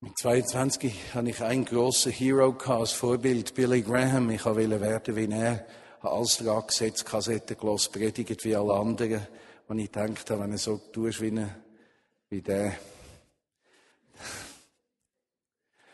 Mit 0.00 0.16
22 0.16 1.12
hatte 1.12 1.30
ich 1.30 1.42
einen 1.42 1.64
grossen 1.64 2.12
Hero 2.12 2.56
als 2.66 2.92
Vorbild, 2.92 3.52
Billy 3.56 3.82
Graham. 3.82 4.30
Ich 4.30 4.44
wollte 4.44 4.80
werden 4.80 5.16
wie 5.16 5.32
er. 5.32 5.66
Habe 6.00 6.14
alles 6.14 6.36
dran 6.36 6.68
gesetzt, 6.68 7.04
Kassetten 7.04 7.58
gelassen, 7.58 7.90
predigt 7.90 8.44
wie 8.44 8.54
alle 8.54 8.74
anderen. 8.74 9.26
Und 9.66 9.80
ich 9.80 9.90
dachte, 9.90 10.38
wenn 10.38 10.52
du 10.52 10.58
so 10.58 10.78
tust 10.92 11.20
wie, 11.20 11.44
wie 12.30 12.42
der, 12.42 12.78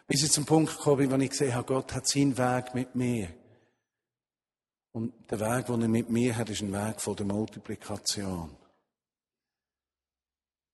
bis 0.07 0.23
ich 0.23 0.33
zum 0.33 0.45
Punkt 0.45 0.77
gekommen 0.77 1.09
bin, 1.09 1.11
wo 1.11 1.23
ich 1.23 1.31
gesehen 1.31 1.55
habe, 1.55 1.67
Gott 1.67 1.95
hat 1.95 2.07
seinen 2.07 2.37
Weg 2.37 2.75
mit 2.75 2.95
mir. 2.95 3.29
Und 4.93 5.12
der 5.31 5.40
Weg, 5.40 5.67
den 5.67 5.83
er 5.83 5.88
mit 5.88 6.11
mir 6.11 6.37
hat, 6.37 6.51
ist 6.51 6.62
ein 6.62 6.73
Weg 6.73 7.01
von 7.01 7.17
der 7.17 7.27
Multiplikation. 7.27 8.57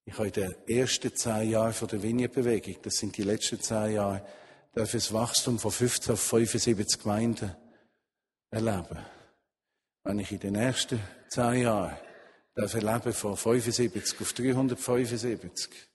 Ich 0.05 0.15
habe 0.15 0.27
in 0.27 0.33
den 0.33 0.69
ersten 0.69 1.15
zehn 1.15 1.51
Jahren 1.51 1.73
von 1.73 1.89
der 1.89 2.03
Vineyard-Bewegung, 2.03 2.77
das 2.83 2.97
sind 2.97 3.17
die 3.17 3.23
letzten 3.23 3.61
zehn 3.61 3.93
Jahre, 3.93 4.27
darf 4.73 4.93
das 4.93 5.13
Wachstum 5.13 5.59
von 5.59 5.71
15 5.71 6.15
auf 6.15 6.21
75 6.21 7.01
Gemeinden 7.01 7.55
erleben. 8.51 8.99
Wenn 10.05 10.19
ich 10.19 10.33
in 10.33 10.41
den 10.41 10.55
ersten 10.57 11.01
zehn 11.29 11.63
Jahren 11.63 11.97
darf 12.55 12.75
erleben 12.75 13.13
von 13.13 13.37
75 13.37 14.21
auf 14.21 14.33
375, 14.33 15.91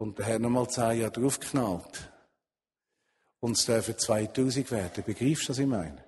und 0.00 0.18
der 0.18 0.26
Herr 0.26 0.38
nochmal 0.38 0.68
zehn 0.68 1.00
Jahre 1.00 1.12
draufgeknallt. 1.12 2.09
Und 3.40 3.56
es 3.56 3.64
dürfen 3.64 3.98
2000 3.98 4.70
werden. 4.70 5.04
Begreifst 5.04 5.44
du, 5.44 5.48
was 5.50 5.58
ich 5.58 5.66
meine? 5.66 6.04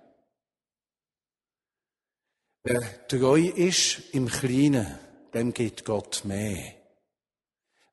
Wer 2.64 3.08
treu 3.08 3.40
ist 3.40 4.02
im 4.12 4.28
Kleinen, 4.28 4.98
dem 5.34 5.52
gibt 5.52 5.84
Gott 5.84 6.24
mehr. 6.24 6.74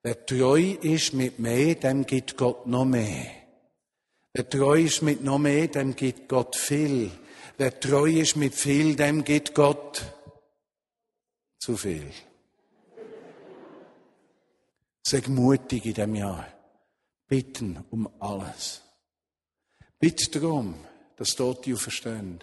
Wer 0.03 0.25
treu 0.25 0.77
ist 0.81 1.13
mit 1.13 1.39
mehr, 1.39 1.75
dem 1.75 2.05
gibt 2.05 2.37
Gott 2.37 2.67
noch 2.67 2.85
mehr. 2.85 3.25
Wer 4.33 4.47
treu 4.47 4.79
ist 4.83 5.01
mit 5.01 5.23
noch 5.23 5.39
mehr, 5.39 5.67
dem 5.67 5.95
gibt 5.95 6.29
Gott 6.29 6.55
viel. 6.55 7.11
Wer 7.57 7.79
treu 7.79 8.09
ist 8.09 8.35
mit 8.35 8.53
viel, 8.53 8.95
dem 8.95 9.23
gibt 9.23 9.55
Gott 9.55 10.05
zu 11.57 11.75
viel. 11.75 12.11
Sag 15.03 15.27
mutig 15.27 15.85
in 15.85 15.93
dem 15.93 16.15
Jahr. 16.15 16.47
Bitten 17.27 17.83
um 17.89 18.09
alles. 18.19 18.83
Bitt 19.99 20.33
darum, 20.33 20.75
dass 21.17 21.35
Tote 21.35 21.73
auferstehen. 21.73 22.39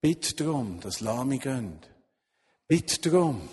Bitt 0.00 0.40
darum, 0.40 0.80
dass 0.80 1.00
Lahme 1.00 1.38
gehen. 1.38 1.80
Bitt 2.66 3.04
darum, 3.04 3.46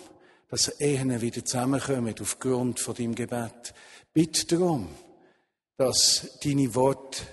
dass 0.47 0.69
Ehen 0.79 1.19
wieder 1.19 1.43
zusammenkommen 1.43 2.15
aufgrund 2.21 2.79
von 2.79 2.95
deinem 2.95 3.13
Gebet. 3.13 3.73
Bitt 4.13 4.49
darum, 4.53 4.87
dass 5.75 6.39
deine 6.45 6.73
Worte 6.75 7.23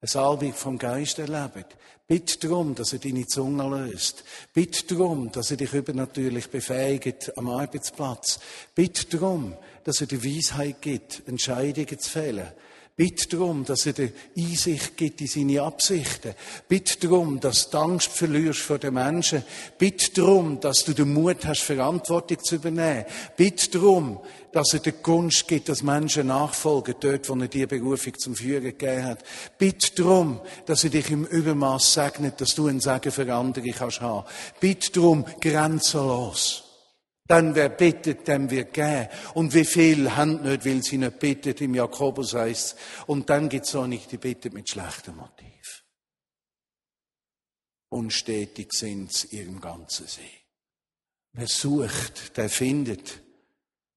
eine 0.00 0.08
Salbung 0.08 0.52
vom 0.52 0.78
Geist 0.78 1.20
erleben. 1.20 1.64
Bitt 2.08 2.42
darum, 2.42 2.74
dass 2.74 2.92
er 2.92 2.98
deine 2.98 3.28
Zunge 3.28 3.68
löst. 3.68 4.24
Bitt 4.52 4.90
darum, 4.90 5.30
dass 5.30 5.52
er 5.52 5.58
dich 5.58 5.72
übernatürlich 5.72 6.50
befähigt 6.50 7.38
am 7.38 7.48
Arbeitsplatz. 7.48 8.40
Bitt 8.74 9.14
darum, 9.14 9.56
dass 9.84 10.00
er 10.00 10.08
dir 10.08 10.24
Weisheit 10.24 10.82
gibt, 10.82 11.22
Entscheidungen 11.28 11.98
zu 12.00 12.10
fällen. 12.10 12.48
Bitt 12.94 13.32
darum, 13.32 13.64
dass 13.64 13.86
er 13.86 13.94
dir 13.94 14.12
Einsicht 14.36 14.98
gibt 14.98 15.22
in 15.22 15.26
seine 15.26 15.62
Absichten. 15.62 16.34
Bitt 16.68 17.02
darum, 17.02 17.40
dass 17.40 17.70
du 17.70 17.78
Angst 17.78 18.08
verlierst 18.08 18.60
vor 18.60 18.78
den 18.78 18.92
Menschen. 18.92 19.42
Bitt 19.78 20.18
darum, 20.18 20.60
dass 20.60 20.84
du 20.84 20.92
den 20.92 21.14
Mut 21.14 21.46
hast, 21.46 21.62
Verantwortung 21.62 22.44
zu 22.44 22.56
übernehmen. 22.56 23.06
Bitt 23.34 23.74
darum, 23.74 24.20
dass 24.52 24.74
er 24.74 24.80
dir 24.80 24.92
Gunst 24.92 25.48
gibt, 25.48 25.70
dass 25.70 25.82
Menschen 25.82 26.26
nachfolgen, 26.26 26.96
dort, 27.00 27.30
wo 27.30 27.34
er 27.36 27.48
dir 27.48 27.66
Berufung 27.66 28.18
zum 28.18 28.34
Führen 28.34 28.64
gegeben 28.64 29.04
hat. 29.04 29.24
Bitt 29.56 29.98
darum, 29.98 30.42
dass 30.66 30.84
er 30.84 30.90
dich 30.90 31.10
im 31.10 31.24
Übermaß 31.24 31.94
segnet, 31.94 32.42
dass 32.42 32.54
du 32.54 32.66
ein 32.66 32.80
Segen 32.80 33.10
für 33.10 33.32
andere 33.34 33.70
kannst 33.70 34.02
haben. 34.02 34.26
Bitt 34.60 34.94
darum, 34.94 35.24
grenzenlos. 35.40 36.71
Dann 37.32 37.54
wer 37.54 37.70
bittet, 37.70 38.28
dem 38.28 38.50
wird 38.50 38.74
geben. 38.74 39.08
Und 39.32 39.54
wie 39.54 39.64
viel 39.64 40.14
haben 40.14 40.42
nicht, 40.42 40.66
weil 40.66 40.82
sie 40.82 40.98
nicht 40.98 41.18
bittet, 41.18 41.62
im 41.62 41.74
Jakobus 41.74 42.34
heißt 42.34 42.76
Und 43.06 43.30
dann 43.30 43.48
gibt's 43.48 43.74
auch 43.74 43.86
nicht 43.86 44.12
die 44.12 44.18
Bitte 44.18 44.50
mit 44.50 44.68
schlechtem 44.68 45.16
Motiv. 45.16 45.82
Unstetig 47.88 48.74
sind 48.74 49.14
sind's 49.14 49.32
ihrem 49.32 49.62
ganzen 49.62 50.06
See. 50.08 50.20
Wer 51.32 51.46
sucht, 51.46 52.36
der 52.36 52.50
findet. 52.50 53.22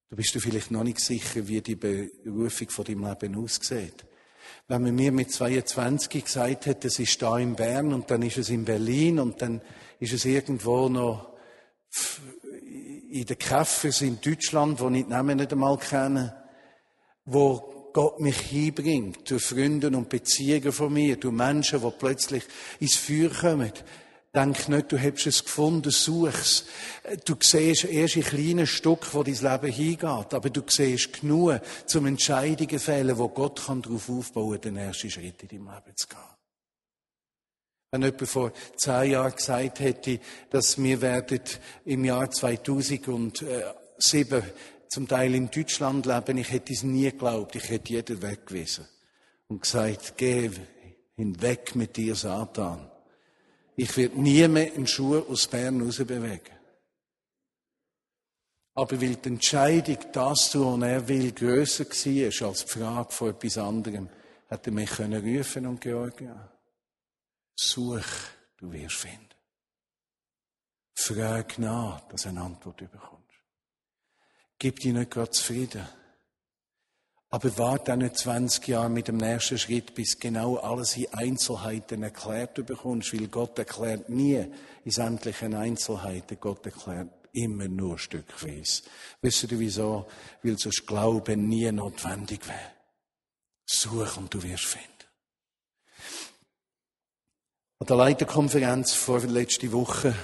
Du 0.08 0.16
bist 0.16 0.34
dir 0.34 0.40
vielleicht 0.40 0.70
noch 0.70 0.84
nicht 0.84 1.00
sicher, 1.00 1.46
wie 1.46 1.60
die 1.60 1.76
Berufung 1.76 2.70
von 2.70 2.86
deinem 2.86 3.04
Leben 3.04 3.36
aussieht. 3.36 4.06
Wenn 4.66 4.82
man 4.82 4.94
mir 4.94 5.12
mit 5.12 5.30
22 5.30 6.24
gesagt 6.24 6.68
hat, 6.68 6.86
es 6.86 6.98
ist 6.98 7.20
da 7.20 7.36
in 7.36 7.54
Bern 7.54 7.92
und 7.92 8.10
dann 8.10 8.22
ist 8.22 8.38
es 8.38 8.48
in 8.48 8.64
Berlin 8.64 9.18
und 9.18 9.42
dann 9.42 9.60
ist 10.00 10.14
es 10.14 10.24
irgendwo 10.24 10.88
noch 10.88 11.36
in 13.20 13.26
den 13.26 13.36
Cafés 13.36 14.02
in 14.02 14.20
Deutschland, 14.20 14.80
wo 14.80 14.88
ich 14.88 15.04
die 15.04 15.10
Namen 15.10 15.38
nicht 15.38 15.52
einmal 15.52 15.78
kenne, 15.78 16.34
wo 17.24 17.90
Gott 17.92 18.20
mich 18.20 18.38
hinbringt, 18.38 19.30
durch 19.30 19.44
Freunde 19.44 19.88
und 19.88 20.08
Beziehungen 20.08 20.72
von 20.72 20.92
mir, 20.92 21.16
durch 21.16 21.34
Menschen, 21.34 21.80
die 21.80 21.90
plötzlich 21.98 22.44
ins 22.78 22.96
Feuer 22.96 23.30
kommen. 23.30 23.72
Denk 24.34 24.68
nicht, 24.68 24.92
du 24.92 24.98
hättest 24.98 25.26
es 25.28 25.44
gefunden, 25.44 25.90
such's. 25.90 26.66
Du 27.24 27.36
siehst 27.40 27.84
erst 27.84 28.16
ein 28.16 28.22
kleines 28.22 28.68
Stück, 28.68 29.14
wo 29.14 29.22
dein 29.22 29.34
Leben 29.34 29.72
hingeht, 29.72 30.34
aber 30.34 30.50
du 30.50 30.62
siehst 30.68 31.20
genug, 31.20 31.58
zum 31.86 32.04
Entscheidungen 32.04 32.78
fällen, 32.78 33.16
wo 33.16 33.28
Gott 33.28 33.66
darauf 33.66 34.10
aufbauen 34.10 34.60
kann, 34.60 34.74
den 34.74 34.76
ersten 34.76 35.10
Schritt 35.10 35.42
in 35.42 35.48
deinem 35.48 35.68
Leben 35.68 35.96
zu 35.96 36.06
gehen. 36.06 36.35
Wenn 37.96 38.02
jemand 38.02 38.28
vor 38.28 38.52
zehn 38.76 39.12
Jahren 39.12 39.34
gesagt 39.34 39.80
hätte, 39.80 40.20
dass 40.50 40.76
wir 40.76 41.00
werden 41.00 41.40
im 41.86 42.04
Jahr 42.04 42.30
2007 42.30 44.42
zum 44.88 45.08
Teil 45.08 45.34
in 45.34 45.50
Deutschland 45.50 46.04
leben, 46.04 46.36
ich 46.36 46.52
hätte 46.52 46.74
es 46.74 46.82
nie 46.82 47.10
geglaubt, 47.10 47.56
ich 47.56 47.70
hätte 47.70 47.94
jeden 47.94 48.20
weggewiesen 48.20 48.86
und 49.48 49.62
gesagt, 49.62 50.12
geh 50.18 50.50
hinweg 51.16 51.74
mit 51.74 51.96
dir, 51.96 52.14
Satan. 52.14 52.90
Ich 53.76 53.96
werde 53.96 54.20
nie 54.20 54.46
mehr 54.46 54.74
einen 54.74 54.86
Schuh 54.86 55.24
aus 55.26 55.46
Bern 55.46 55.80
raus 55.80 55.96
bewegen. 55.96 56.54
Aber 58.74 59.00
weil 59.00 59.16
die 59.16 59.28
Entscheidung, 59.30 60.00
das 60.12 60.50
zu 60.50 60.58
tun, 60.58 60.82
er 60.82 61.08
will, 61.08 61.32
grösser 61.32 61.86
war 61.86 62.48
als 62.48 62.66
die 62.66 62.72
Frage 62.72 63.10
von 63.10 63.30
etwas 63.30 63.56
anderem, 63.56 64.10
hat 64.50 64.66
er 64.66 64.72
mich 64.74 64.90
können 64.90 65.24
rufen 65.24 65.66
und 65.66 65.80
Georgia. 65.80 66.52
Such, 67.56 68.04
du 68.58 68.70
wirst 68.70 68.96
finden. 68.96 69.26
Frag 70.94 71.58
nach, 71.58 72.00
dass 72.08 72.22
du 72.22 72.28
eine 72.28 72.42
Antwort 72.42 72.78
bekommst. 72.78 73.26
Gib 74.58 74.80
dir 74.80 74.92
nicht 74.92 75.10
Gott 75.10 75.34
zufrieden. 75.34 75.86
Aber 77.28 77.58
warte 77.58 77.92
auch 77.92 77.96
nicht 77.96 78.16
20 78.16 78.68
Jahre 78.68 78.88
mit 78.88 79.08
dem 79.08 79.16
nächsten 79.16 79.58
Schritt, 79.58 79.94
bis 79.94 80.18
genau 80.18 80.56
alles 80.56 80.96
in 80.96 81.12
Einzelheiten 81.12 82.02
erklärt 82.02 82.56
du 82.56 82.64
bekommst, 82.64 83.12
weil 83.12 83.28
Gott 83.28 83.58
erklärt 83.58 84.08
nie 84.08 84.46
in 84.84 84.90
sämtlichen 84.90 85.54
Einzelheiten. 85.54 86.38
Gott 86.40 86.64
erklärt 86.64 87.10
immer 87.32 87.68
nur 87.68 87.98
stückweise. 87.98 88.82
Wisst 89.20 89.50
ihr 89.50 89.58
wieso? 89.58 90.06
Weil 90.42 90.58
sonst 90.58 90.86
Glauben 90.86 91.48
nie 91.48 91.70
notwendig 91.72 92.46
wäre. 92.46 92.72
Such 93.66 94.16
und 94.16 94.32
du 94.32 94.42
wirst 94.42 94.64
finden. 94.64 94.95
An 97.78 97.86
der 97.88 97.96
Leiterkonferenz 97.96 98.94
vor 98.94 99.20
letzte 99.20 99.70
Woche 99.70 100.14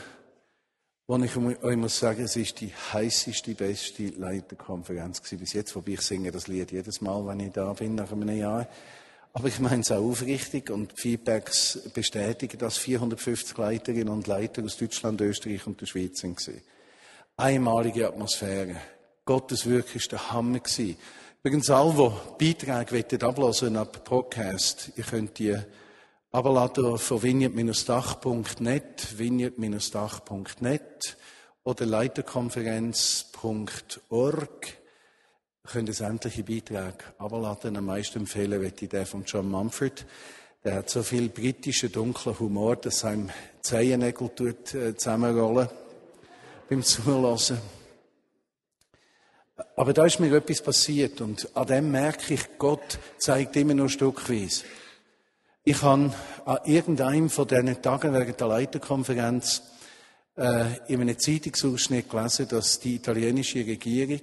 wo 1.07 1.19
ich 1.19 1.37
euch 1.37 1.77
muss 1.77 1.99
sagen, 1.99 2.23
es 2.23 2.37
ist 2.37 2.63
die 2.63 2.73
heißeste, 2.93 3.55
beste 3.55 4.07
Leiterkonferenz 4.07 5.21
bis 5.21 5.53
jetzt, 5.53 5.77
wobei 5.77 5.93
ich 5.93 6.01
singe 6.01 6.31
das 6.31 6.49
Lied 6.49 6.73
jedes 6.73 7.03
Mal, 7.03 7.27
wenn 7.27 7.41
ich 7.41 7.53
da 7.53 7.71
bin, 7.75 7.97
nach 7.97 8.11
einem 8.11 8.35
Jahr. 8.35 8.67
Aber 9.35 9.49
ich 9.49 9.61
meine 9.61 9.83
es 9.83 9.93
auch 9.93 10.03
aufrichtig 10.03 10.71
und 10.71 10.99
Feedbacks 10.99 11.91
bestätigen, 11.93 12.57
dass 12.57 12.79
450 12.79 13.59
Leiterinnen 13.59 14.09
und 14.09 14.27
Leiter 14.27 14.65
aus 14.65 14.79
Deutschland, 14.79 15.21
Österreich 15.21 15.67
und 15.67 15.79
der 15.79 15.87
Schweiz 15.87 16.21
sind. 16.21 16.41
Einmalige 17.37 18.09
Atmosphäre. 18.09 18.77
Gottes 19.27 19.67
Wirken 19.67 20.01
war 20.01 20.09
der 20.09 20.33
Hammer. 20.33 20.61
Übrigens, 21.43 21.69
alle, 21.69 22.13
die 22.41 22.55
Beiträge 22.55 23.27
ablassen 23.27 23.77
ab 23.77 24.03
Podcast, 24.05 24.93
ihr 24.97 25.05
könnt 25.05 25.39
die 25.39 25.59
Abladen 26.35 26.97
von 26.97 27.23
vineyard-dach.net, 27.23 29.19
vineyard-dach.net 29.19 31.19
oder 31.63 31.85
leiterkonferenz.org 31.85 34.67
können 35.65 35.93
sämtliche 35.93 36.43
Beiträge 36.43 37.05
abladen. 37.19 37.77
Am 37.77 37.85
meisten 37.85 38.21
empfehlen 38.21 38.63
möchte 38.63 38.87
ich 38.87 38.91
den 38.91 39.05
von 39.05 39.25
John 39.25 39.51
Mumford. 39.51 40.07
Der 40.65 40.77
hat 40.77 40.89
so 40.89 41.03
viel 41.03 41.29
britischen 41.29 41.93
dunklen 41.93 42.41
Humor, 42.41 42.77
dass 42.77 43.05
einem 43.05 43.29
Zehennägel 43.61 44.31
tut, 44.31 44.73
äh, 44.73 44.97
zusammenrollen 44.97 45.69
beim 46.67 46.83
Zulassen. 46.83 47.59
Aber 49.77 49.93
da 49.93 50.07
ist 50.07 50.19
mir 50.19 50.35
etwas 50.35 50.63
passiert 50.63 51.21
und 51.21 51.55
an 51.55 51.67
dem 51.67 51.91
merke 51.91 52.33
ich, 52.33 52.57
Gott 52.57 52.99
zeigt 53.19 53.55
immer 53.57 53.75
nur 53.75 53.91
stückweise. 53.91 54.65
Ich 55.65 55.81
habe 55.83 56.13
an 56.45 56.59
irgendeinem 56.65 57.31
von 57.31 57.47
diesen 57.47 57.81
Tagen 57.81 58.13
während 58.13 58.41
der 58.41 58.49
Leiterkonferenz 58.49 59.63
äh, 60.37 60.65
in 60.89 61.01
einem 61.01 61.17
Zeitungsausschnitt 61.17 62.11
gelesen, 62.11 62.49
dass 62.49 62.81
die 62.81 62.97
italienische 62.97 63.61
Regierung 63.61 64.23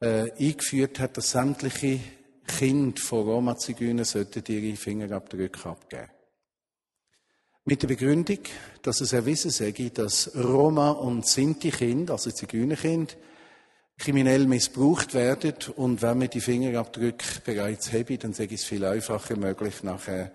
äh, 0.00 0.30
eingeführt 0.32 1.00
hat, 1.00 1.16
dass 1.16 1.30
sämtliche 1.30 2.00
Kinder 2.46 3.00
von 3.00 3.26
Roma-Zigeunern 3.26 4.06
ihre 4.46 4.76
Fingerabdrücke 4.76 5.70
abgeben. 5.70 6.10
Mit 7.64 7.80
der 7.82 7.88
Begründung, 7.88 8.40
dass 8.82 9.00
es 9.00 9.14
erwiesen 9.14 9.50
sei, 9.50 9.72
dass 9.92 10.36
Roma- 10.36 10.90
und 10.90 11.26
Sinti-Kinder, 11.26 12.12
also 12.12 12.30
Zigeunerkinder, 12.30 13.14
kriminell 13.98 14.46
missbraucht 14.46 15.14
werden 15.14 15.54
und 15.76 16.02
wenn 16.02 16.20
wir 16.20 16.28
die 16.28 16.40
Fingerabdrücke 16.40 17.40
bereits 17.44 17.92
haben, 17.92 18.18
dann 18.18 18.32
ich 18.32 18.52
es 18.52 18.64
viel 18.64 18.84
einfacher 18.84 19.36
möglich, 19.36 19.82
nachher 19.82 20.30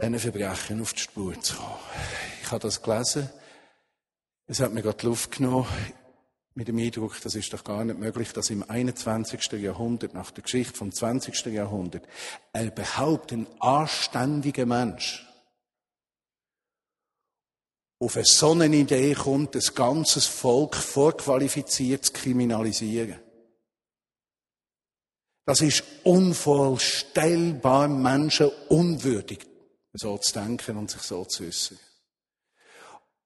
diesen 0.00 0.18
Verbrechen 0.18 0.80
auf 0.80 0.92
die 0.94 1.00
Spur 1.00 1.40
zu 1.40 1.56
kommen. 1.56 1.78
Ich 2.42 2.50
habe 2.50 2.60
das 2.60 2.82
gelesen. 2.82 3.30
Es 4.46 4.60
hat 4.60 4.72
mir 4.72 4.82
gerade 4.82 4.98
die 4.98 5.06
Luft 5.06 5.36
genommen 5.36 5.66
mit 6.54 6.68
dem 6.68 6.78
Eindruck, 6.78 7.18
das 7.22 7.34
ist 7.34 7.52
doch 7.52 7.64
gar 7.64 7.84
nicht 7.84 7.98
möglich, 7.98 8.32
dass 8.32 8.50
im 8.50 8.68
21. 8.68 9.52
Jahrhundert, 9.52 10.12
nach 10.12 10.30
der 10.30 10.42
Geschichte 10.42 10.76
vom 10.76 10.92
20. 10.92 11.46
Jahrhundert, 11.46 12.06
überhaupt 12.54 13.32
ein 13.32 13.46
anständiger 13.60 14.66
Mensch 14.66 15.26
auf 18.02 18.16
eine 18.16 18.24
so 18.24 18.50
eine 18.50 18.66
Idee 18.66 19.14
kommt, 19.14 19.54
das 19.54 19.74
ganze 19.74 20.20
Volk 20.20 20.74
vorqualifiziert 20.74 22.04
zu 22.04 22.12
kriminalisieren. 22.12 23.20
Das 25.44 25.60
ist 25.60 25.84
unvorstellbar 26.02 27.86
menschenunwürdig, 27.86 29.40
so 29.92 30.18
zu 30.18 30.32
denken 30.32 30.78
und 30.78 30.90
sich 30.90 31.02
so 31.02 31.24
zu 31.24 31.44
äußern. 31.44 31.78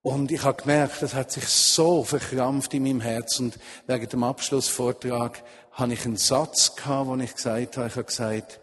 Und 0.03 0.31
ich 0.31 0.43
habe 0.43 0.61
gemerkt, 0.61 1.01
das 1.01 1.15
hat 1.15 1.31
sich 1.31 1.45
so 1.45 2.03
verkrampft 2.03 2.73
in 2.75 2.83
meinem 2.83 3.01
Herz. 3.01 3.39
Und 3.39 3.57
wegen 3.87 4.07
dem 4.07 4.23
Abschlussvortrag 4.23 5.43
habe 5.71 5.93
ich 5.93 6.05
einen 6.05 6.17
Satz 6.17 6.75
gehabt, 6.75 7.07
wo 7.07 7.15
ich 7.15 7.33
gesagt 7.33 7.77
habe, 7.77 7.87
ich 7.87 7.95
habe 7.95 8.05
gesagt, 8.05 8.59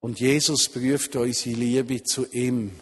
und 0.00 0.18
Jesus 0.20 0.68
prüft 0.68 1.16
unsere 1.16 1.56
Liebe 1.56 2.02
zu 2.02 2.26
ihm 2.32 2.72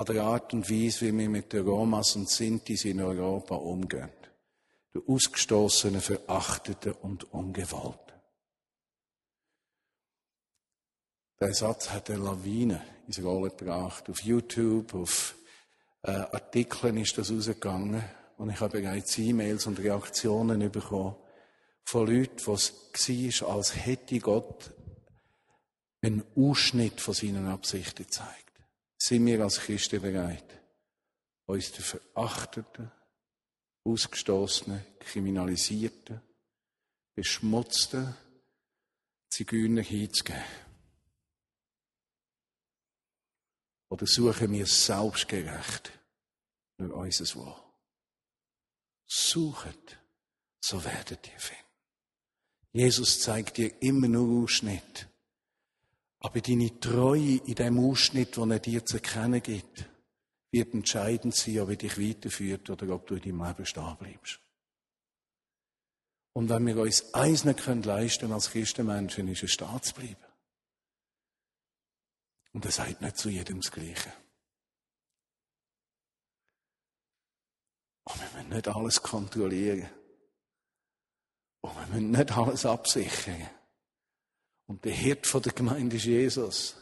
an 0.00 0.06
der 0.06 0.24
Art 0.24 0.54
und 0.54 0.70
Weise, 0.70 1.02
wie 1.02 1.18
wir 1.18 1.28
mit 1.28 1.52
den 1.52 1.66
Romas 1.66 2.16
und 2.16 2.30
Sintis 2.30 2.86
in 2.86 3.02
Europa 3.02 3.54
umgehen. 3.54 4.08
Der 4.94 5.02
Ausgestoßene, 5.06 6.00
Verachtete 6.00 6.94
und 6.94 7.30
Ungewollte. 7.34 8.14
Der 11.38 11.52
Satz 11.52 11.90
hat 11.90 12.08
eine 12.08 12.24
Lawine 12.24 12.82
ins 13.06 13.22
Rollen 13.22 13.54
gebracht. 13.54 14.08
Auf 14.08 14.22
YouTube, 14.22 14.94
auf 14.94 15.34
äh, 16.02 16.12
Artikeln 16.12 16.96
ist 16.96 17.18
das 17.18 17.30
rausgegangen. 17.30 18.02
Und 18.38 18.48
ich 18.48 18.58
habe 18.58 18.80
bereits 18.80 19.18
E-Mails 19.18 19.66
und 19.66 19.80
Reaktionen 19.80 20.72
bekommen 20.72 21.14
von 21.84 22.06
Leuten, 22.06 22.40
was 22.46 22.72
war, 23.06 23.54
als 23.54 23.76
hätte 23.76 24.18
Gott 24.18 24.72
einen 26.00 26.24
Ausschnitt 26.34 27.02
von 27.02 27.12
seinen 27.12 27.48
Absichten 27.48 28.04
gezeigt 28.04 28.49
sind 29.02 29.26
wir 29.26 29.42
als 29.42 29.58
Christen 29.58 30.02
bereit, 30.02 30.44
uns 31.46 31.72
den 31.72 31.82
Verachteten, 31.82 32.90
Ausgestoßenen, 33.84 34.84
Kriminalisierten, 35.00 36.20
Beschmutzten 37.14 38.14
Zigeuner 39.30 39.82
hinzugeben? 39.82 40.42
Oder 43.88 44.06
suchen 44.06 44.52
wir 44.52 44.66
selbstgerecht 44.66 45.92
nur 46.78 46.94
unser 46.94 47.34
Wohl? 47.34 47.56
Suchet, 49.06 49.98
so 50.60 50.84
werdet 50.84 51.26
ihr 51.26 51.40
finden. 51.40 51.64
Jesus 52.72 53.20
zeigt 53.20 53.56
dir 53.56 53.82
immer 53.82 54.06
nur 54.06 54.44
Ausschnitt 54.44 55.09
aber 56.20 56.40
deine 56.40 56.78
Treue 56.78 57.40
in 57.46 57.54
dem 57.54 57.78
Ausschnitt, 57.78 58.36
den 58.36 58.50
er 58.50 58.58
dir 58.58 58.84
zu 58.84 58.96
erkennen 58.96 59.42
gibt, 59.42 59.88
wird 60.52 60.74
entscheidend 60.74 61.34
sein, 61.34 61.60
ob 61.60 61.70
er 61.70 61.76
dich 61.76 61.98
weiterführt 61.98 62.68
oder 62.68 62.94
ob 62.94 63.06
du 63.06 63.14
in 63.14 63.22
deinem 63.22 63.44
Leben 63.44 63.66
stehen 63.66 63.96
bleibst. 63.96 64.40
Und 66.32 66.48
wenn 66.48 66.66
wir 66.66 66.76
uns 66.76 67.14
eins 67.14 67.44
nicht 67.44 67.60
können 67.60 67.82
leisten 67.82 68.32
als 68.32 68.50
Christenmenschen, 68.50 69.28
ist 69.28 69.42
es 69.42 69.52
stehen 69.52 69.82
zu 69.82 69.94
bleiben. 69.94 70.16
Und 72.52 72.64
er 72.64 72.70
sagt 72.72 73.00
nicht 73.00 73.16
zu 73.16 73.30
jedem 73.30 73.60
das 73.60 73.72
Gleiche. 73.72 74.12
Und 78.04 78.20
wir 78.20 78.30
müssen 78.34 78.48
nicht 78.50 78.68
alles 78.68 79.02
kontrollieren. 79.02 79.88
Und 81.60 81.76
wir 81.76 81.86
müssen 81.86 82.10
nicht 82.10 82.36
alles 82.36 82.66
absichern. 82.66 83.48
Und 84.70 84.84
der 84.84 84.92
Hirt 84.92 85.26
von 85.26 85.42
der 85.42 85.52
Gemeinde 85.52 85.96
ist 85.96 86.04
Jesus. 86.04 86.76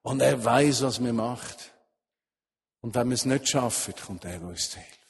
Und 0.00 0.20
er 0.20 0.42
weiß, 0.42 0.80
was 0.84 1.00
mir 1.00 1.12
macht. 1.12 1.74
Und 2.80 2.94
wenn 2.94 3.08
wir 3.08 3.14
es 3.14 3.26
nicht 3.26 3.46
schaffen, 3.46 3.94
kommt 3.94 4.24
er 4.24 4.40
uns 4.40 4.70
zu 4.70 4.78
helfen. 4.78 5.04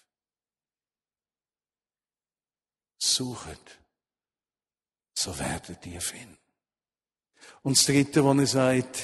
Suchet, 2.98 3.78
so 5.16 5.38
werdet 5.38 5.86
ihr 5.86 6.00
finden. 6.00 6.36
Und 7.62 7.78
das 7.78 7.84
Dritte, 7.84 8.24
was 8.24 8.38
er 8.38 8.46
sagt, 8.48 9.02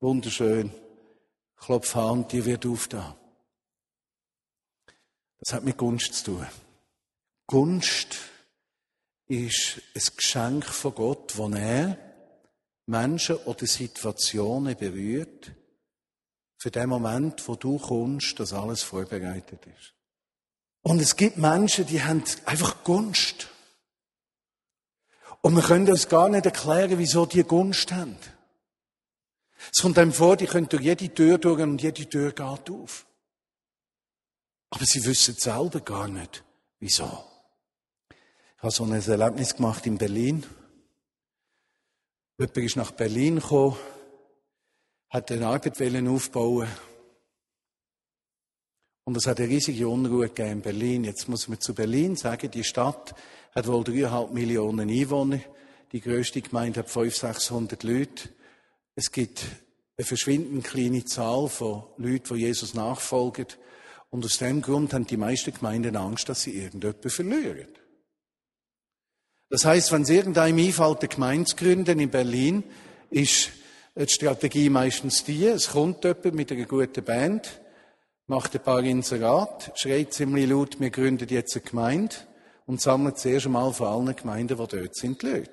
wunderschön, 0.00 0.72
klopf 1.54 1.94
an, 1.96 2.26
dir 2.28 2.46
wird 2.46 2.64
aufgetan. 2.64 3.14
Das 5.40 5.52
hat 5.52 5.64
mit 5.64 5.76
Gunst 5.76 6.14
zu 6.14 6.24
tun. 6.24 6.46
Gunst 7.46 8.16
ist 9.28 9.82
ein 9.94 10.16
Geschenk 10.16 10.64
von 10.64 10.94
Gott, 10.94 11.34
das 11.36 11.60
er 11.60 11.98
Menschen 12.86 13.36
oder 13.36 13.66
Situationen 13.66 14.76
berührt, 14.76 15.52
für 16.58 16.70
den 16.70 16.88
Moment, 16.88 17.46
wo 17.48 17.56
du 17.56 17.78
kommst, 17.78 18.38
dass 18.40 18.52
alles 18.52 18.82
vorbereitet 18.82 19.66
ist. 19.66 19.92
Und 20.82 21.00
es 21.00 21.16
gibt 21.16 21.36
Menschen, 21.36 21.86
die 21.86 22.02
haben 22.02 22.22
einfach 22.44 22.82
Gunst. 22.84 23.48
Und 25.42 25.54
wir 25.54 25.62
können 25.62 25.88
uns 25.90 26.08
gar 26.08 26.28
nicht 26.28 26.46
erklären, 26.46 26.98
wieso 26.98 27.26
die 27.26 27.42
Gunst 27.42 27.92
haben. 27.92 28.16
Es 29.72 29.82
kommt 29.82 29.98
einem 29.98 30.12
vor, 30.12 30.36
die 30.36 30.46
können 30.46 30.68
durch 30.68 30.82
jede 30.82 31.12
Tür 31.12 31.38
durch 31.38 31.60
und 31.60 31.82
jede 31.82 32.08
Tür 32.08 32.32
geht 32.32 32.70
auf. 32.70 33.06
Aber 34.70 34.84
sie 34.84 35.04
wissen 35.04 35.34
selber 35.34 35.80
gar 35.80 36.08
nicht, 36.08 36.44
wieso. 36.78 37.24
Ich 38.56 38.62
habe 38.62 38.72
so 38.72 38.84
ein 38.84 38.92
Erlebnis 38.92 39.54
gemacht 39.54 39.84
in 39.86 39.98
Berlin. 39.98 40.42
Jemand 42.38 42.56
ist 42.56 42.76
nach 42.76 42.90
Berlin 42.90 43.36
gekommen, 43.36 43.76
hat 45.10 45.30
eine 45.30 45.46
Arbeit 45.46 45.78
aufbauen 46.08 46.66
und 49.04 49.14
es 49.14 49.26
hat 49.26 49.40
eine 49.40 49.50
riesige 49.50 49.86
Unruhe 49.86 50.28
gegeben 50.28 50.52
in 50.52 50.62
Berlin. 50.62 51.04
Jetzt 51.04 51.28
muss 51.28 51.48
man 51.48 51.60
zu 51.60 51.74
Berlin 51.74 52.16
sagen, 52.16 52.50
die 52.50 52.64
Stadt 52.64 53.14
hat 53.54 53.66
wohl 53.66 53.84
dreieinhalb 53.84 54.32
Millionen 54.32 54.88
Einwohner. 54.88 55.40
Die 55.92 56.00
größte 56.00 56.40
Gemeinde 56.40 56.80
hat 56.80 56.88
500, 56.88 57.36
600 57.36 57.82
Leute. 57.82 58.30
Es 58.94 59.12
gibt 59.12 59.44
eine 59.98 60.06
verschwindend 60.06 60.64
kleine 60.64 61.04
Zahl 61.04 61.48
von 61.48 61.84
Leuten, 61.98 62.34
die 62.34 62.40
Jesus 62.40 62.72
nachfolgen. 62.72 63.48
Und 64.08 64.24
aus 64.24 64.38
dem 64.38 64.62
Grund 64.62 64.94
haben 64.94 65.06
die 65.06 65.18
meisten 65.18 65.52
Gemeinden 65.52 65.94
Angst, 65.96 66.30
dass 66.30 66.42
sie 66.42 66.56
irgendjemanden 66.58 67.10
verlieren. 67.10 67.68
Das 69.48 69.64
heißt, 69.64 69.92
wenn 69.92 70.02
es 70.02 70.10
irgendeinem 70.10 70.58
einfällt, 70.58 71.00
eine 71.00 71.08
Gemeinde 71.08 71.44
zu 71.44 71.56
gründen 71.56 72.00
in 72.00 72.10
Berlin, 72.10 72.64
ist 73.10 73.50
die 73.94 74.08
Strategie 74.08 74.68
meistens 74.68 75.24
die, 75.24 75.46
es 75.46 75.70
kommt 75.70 76.04
jemand 76.04 76.34
mit 76.34 76.52
einer 76.52 76.66
guten 76.66 77.04
Band, 77.04 77.60
macht 78.26 78.54
ein 78.54 78.62
paar 78.62 78.82
Inserat, 78.82 79.72
schreit 79.76 80.12
ziemlich 80.12 80.48
laut, 80.48 80.80
wir 80.80 80.90
gründen 80.90 81.28
jetzt 81.28 81.54
eine 81.56 81.64
Gemeinde 81.64 82.16
und 82.66 82.80
sammelt 82.80 83.18
zuerst 83.18 83.46
einmal 83.46 83.72
von 83.72 83.86
allen 83.86 84.16
Gemeinden, 84.16 84.58
die 84.58 84.66
dort 84.66 84.96
sind, 84.96 85.22
die 85.22 85.26
Leute. 85.26 85.50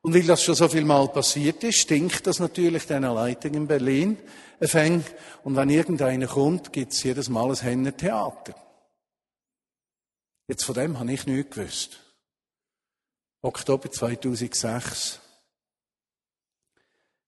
Und 0.00 0.14
weil 0.14 0.22
das 0.24 0.42
schon 0.42 0.54
so 0.54 0.68
viel 0.68 0.84
Mal 0.84 1.08
passiert 1.08 1.64
ist, 1.64 1.78
stinkt 1.78 2.26
das 2.26 2.38
natürlich 2.38 2.86
diesen 2.86 3.04
Leitung 3.04 3.54
in 3.54 3.66
Berlin 3.66 4.18
ein 4.60 4.68
Fäng. 4.68 5.04
Und 5.44 5.56
wenn 5.56 5.70
irgendeiner 5.70 6.26
kommt, 6.26 6.74
gibt 6.74 6.92
es 6.92 7.02
jedes 7.02 7.30
Mal 7.30 7.48
ein 7.48 7.56
Hennentheater. 7.56 8.54
Jetzt 10.46 10.64
von 10.64 10.74
dem 10.74 10.98
habe 10.98 11.12
ich 11.12 11.26
nichts 11.26 11.54
gewusst. 11.54 12.00
Oktober 13.40 13.90
2006. 13.90 15.20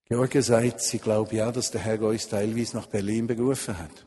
Georgia 0.05 0.41
sagt, 0.41 0.81
sie 0.81 0.99
glaube 0.99 1.35
ja, 1.35 1.51
dass 1.51 1.71
der 1.71 1.81
Herr 1.81 2.01
uns 2.01 2.29
teilweise 2.29 2.77
nach 2.77 2.85
Berlin 2.85 3.27
berufen 3.27 3.77
hat. 3.77 4.05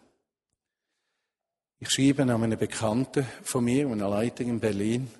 Ich 1.78 1.90
schreibe 1.90 2.22
an 2.22 2.30
einen 2.30 2.58
Bekannten 2.58 3.26
von 3.42 3.64
mir, 3.64 3.88
einer 3.88 4.08
Leitung 4.08 4.48
in 4.48 4.60
Berlin, 4.60 5.10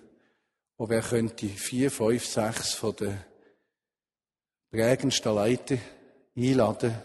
ob 0.76 0.92
er 0.92 1.02
könnte 1.02 1.48
vier, 1.48 1.90
fünf, 1.90 2.24
sechs 2.24 2.74
von 2.74 2.94
den 2.94 3.18
prägendsten 4.70 5.34
Leiter 5.34 5.78
einladen. 6.36 6.96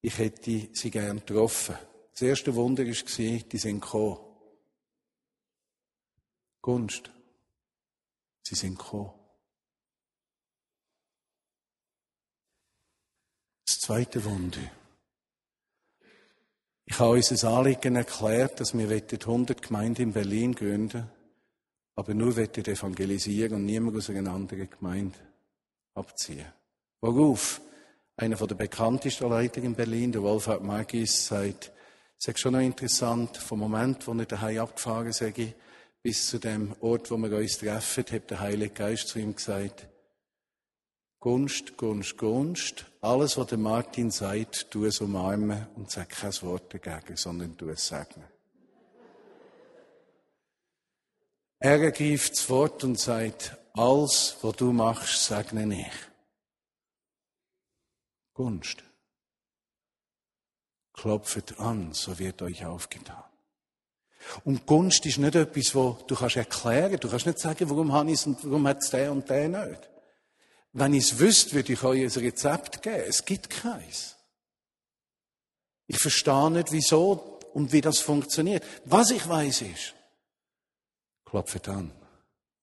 Ich 0.00 0.16
hätte 0.18 0.68
sie 0.72 0.90
gern 0.90 1.18
getroffen. 1.18 1.76
Das 2.12 2.22
erste 2.22 2.54
Wunder 2.54 2.86
war, 2.86 3.38
die 3.38 3.58
sind 3.58 3.80
gekommen. 3.80 4.33
Gunst. 6.64 7.10
Sie 8.42 8.54
sind 8.54 8.78
gekommen. 8.78 9.12
Das 13.66 13.80
zweite 13.80 14.24
Wunder. 14.24 14.60
Ich 16.86 16.98
habe 16.98 17.10
unser 17.10 17.50
Anliegen 17.50 17.96
erklärt, 17.96 18.60
dass 18.60 18.72
wir 18.72 18.88
100 18.88 19.60
Gemeinden 19.60 20.00
in 20.04 20.12
Berlin 20.14 20.54
gründen, 20.54 21.10
aber 21.96 22.14
nur 22.14 22.34
evangelisieren 22.38 23.56
und 23.56 23.66
niemand 23.66 23.98
aus 23.98 24.08
einer 24.08 24.32
anderen 24.32 24.70
Gemeinde 24.70 25.18
abziehen. 25.92 26.50
Worauf? 27.02 27.60
Einer 28.16 28.36
der 28.36 28.54
bekanntesten 28.54 29.28
Leiter 29.28 29.62
in 29.62 29.74
Berlin, 29.74 30.12
der 30.12 30.22
Wolfhard 30.22 30.62
Magis, 30.62 31.26
sagt, 31.26 31.72
es 32.18 32.26
ist 32.26 32.40
schon 32.40 32.54
noch 32.54 32.60
interessant, 32.60 33.36
vom 33.36 33.58
Moment, 33.58 34.06
wo 34.06 34.14
er 34.14 34.24
daheim 34.24 34.60
abgefahren 34.60 35.12
sei, 35.12 35.54
bis 36.04 36.26
zu 36.26 36.38
dem 36.38 36.76
Ort, 36.82 37.10
wo 37.10 37.16
wir 37.16 37.34
uns 37.34 37.56
treffen, 37.56 38.04
hat 38.12 38.30
der 38.30 38.40
Heilige 38.40 38.74
Geist 38.74 39.08
zu 39.08 39.18
ihm 39.18 39.34
gesagt, 39.34 39.88
Gunst, 41.18 41.78
Gunst, 41.78 42.18
Gunst, 42.18 42.84
alles, 43.00 43.38
was 43.38 43.46
der 43.46 43.56
Martin 43.56 44.10
sagt, 44.10 44.70
tu 44.70 44.84
es 44.84 45.00
umarmen 45.00 45.66
und 45.76 45.90
sag 45.90 46.10
kein 46.10 46.42
Wort 46.42 46.74
dagegen, 46.74 47.16
sondern 47.16 47.56
tu 47.56 47.70
es 47.70 47.86
segnen. 47.86 48.28
Er 51.58 51.80
ergreift 51.80 52.32
das 52.32 52.50
Wort 52.50 52.84
und 52.84 53.00
sagt, 53.00 53.56
alles, 53.72 54.36
was 54.42 54.56
du 54.56 54.74
machst, 54.74 55.24
segne 55.24 55.80
ich. 55.80 55.94
Gunst. 58.34 58.84
Klopft 60.92 61.58
an, 61.58 61.94
so 61.94 62.18
wird 62.18 62.42
euch 62.42 62.66
aufgetan. 62.66 63.24
Und 64.44 64.66
Gunst 64.66 65.04
ist 65.06 65.18
nicht 65.18 65.34
etwas, 65.34 65.74
wo 65.74 65.98
du 66.06 66.14
kannst 66.14 66.36
erklären. 66.36 66.98
Du 66.98 67.08
kannst 67.08 67.26
nicht 67.26 67.38
sagen, 67.38 67.68
warum 67.70 67.92
habe 67.92 68.10
ich 68.10 68.20
es 68.20 68.26
und 68.26 68.44
warum 68.44 68.66
hat 68.66 68.82
es 68.82 68.90
der 68.90 69.12
und 69.12 69.28
der 69.28 69.48
nicht. 69.48 69.88
Wenn 70.72 70.94
ich 70.94 71.04
es 71.04 71.18
wüsste, 71.18 71.52
würde 71.52 71.72
ich 71.72 71.82
euch 71.82 72.02
ein 72.02 72.22
Rezept 72.24 72.82
geben. 72.82 73.04
Es 73.06 73.24
gibt 73.24 73.50
keins. 73.50 74.16
Ich 75.86 75.98
verstehe 75.98 76.50
nicht, 76.50 76.72
wieso 76.72 77.38
und 77.52 77.72
wie 77.72 77.80
das 77.80 78.00
funktioniert. 78.00 78.64
Was 78.84 79.10
ich 79.10 79.28
weiß 79.28 79.62
ist, 79.62 79.94
klopft 81.24 81.68
an 81.68 81.92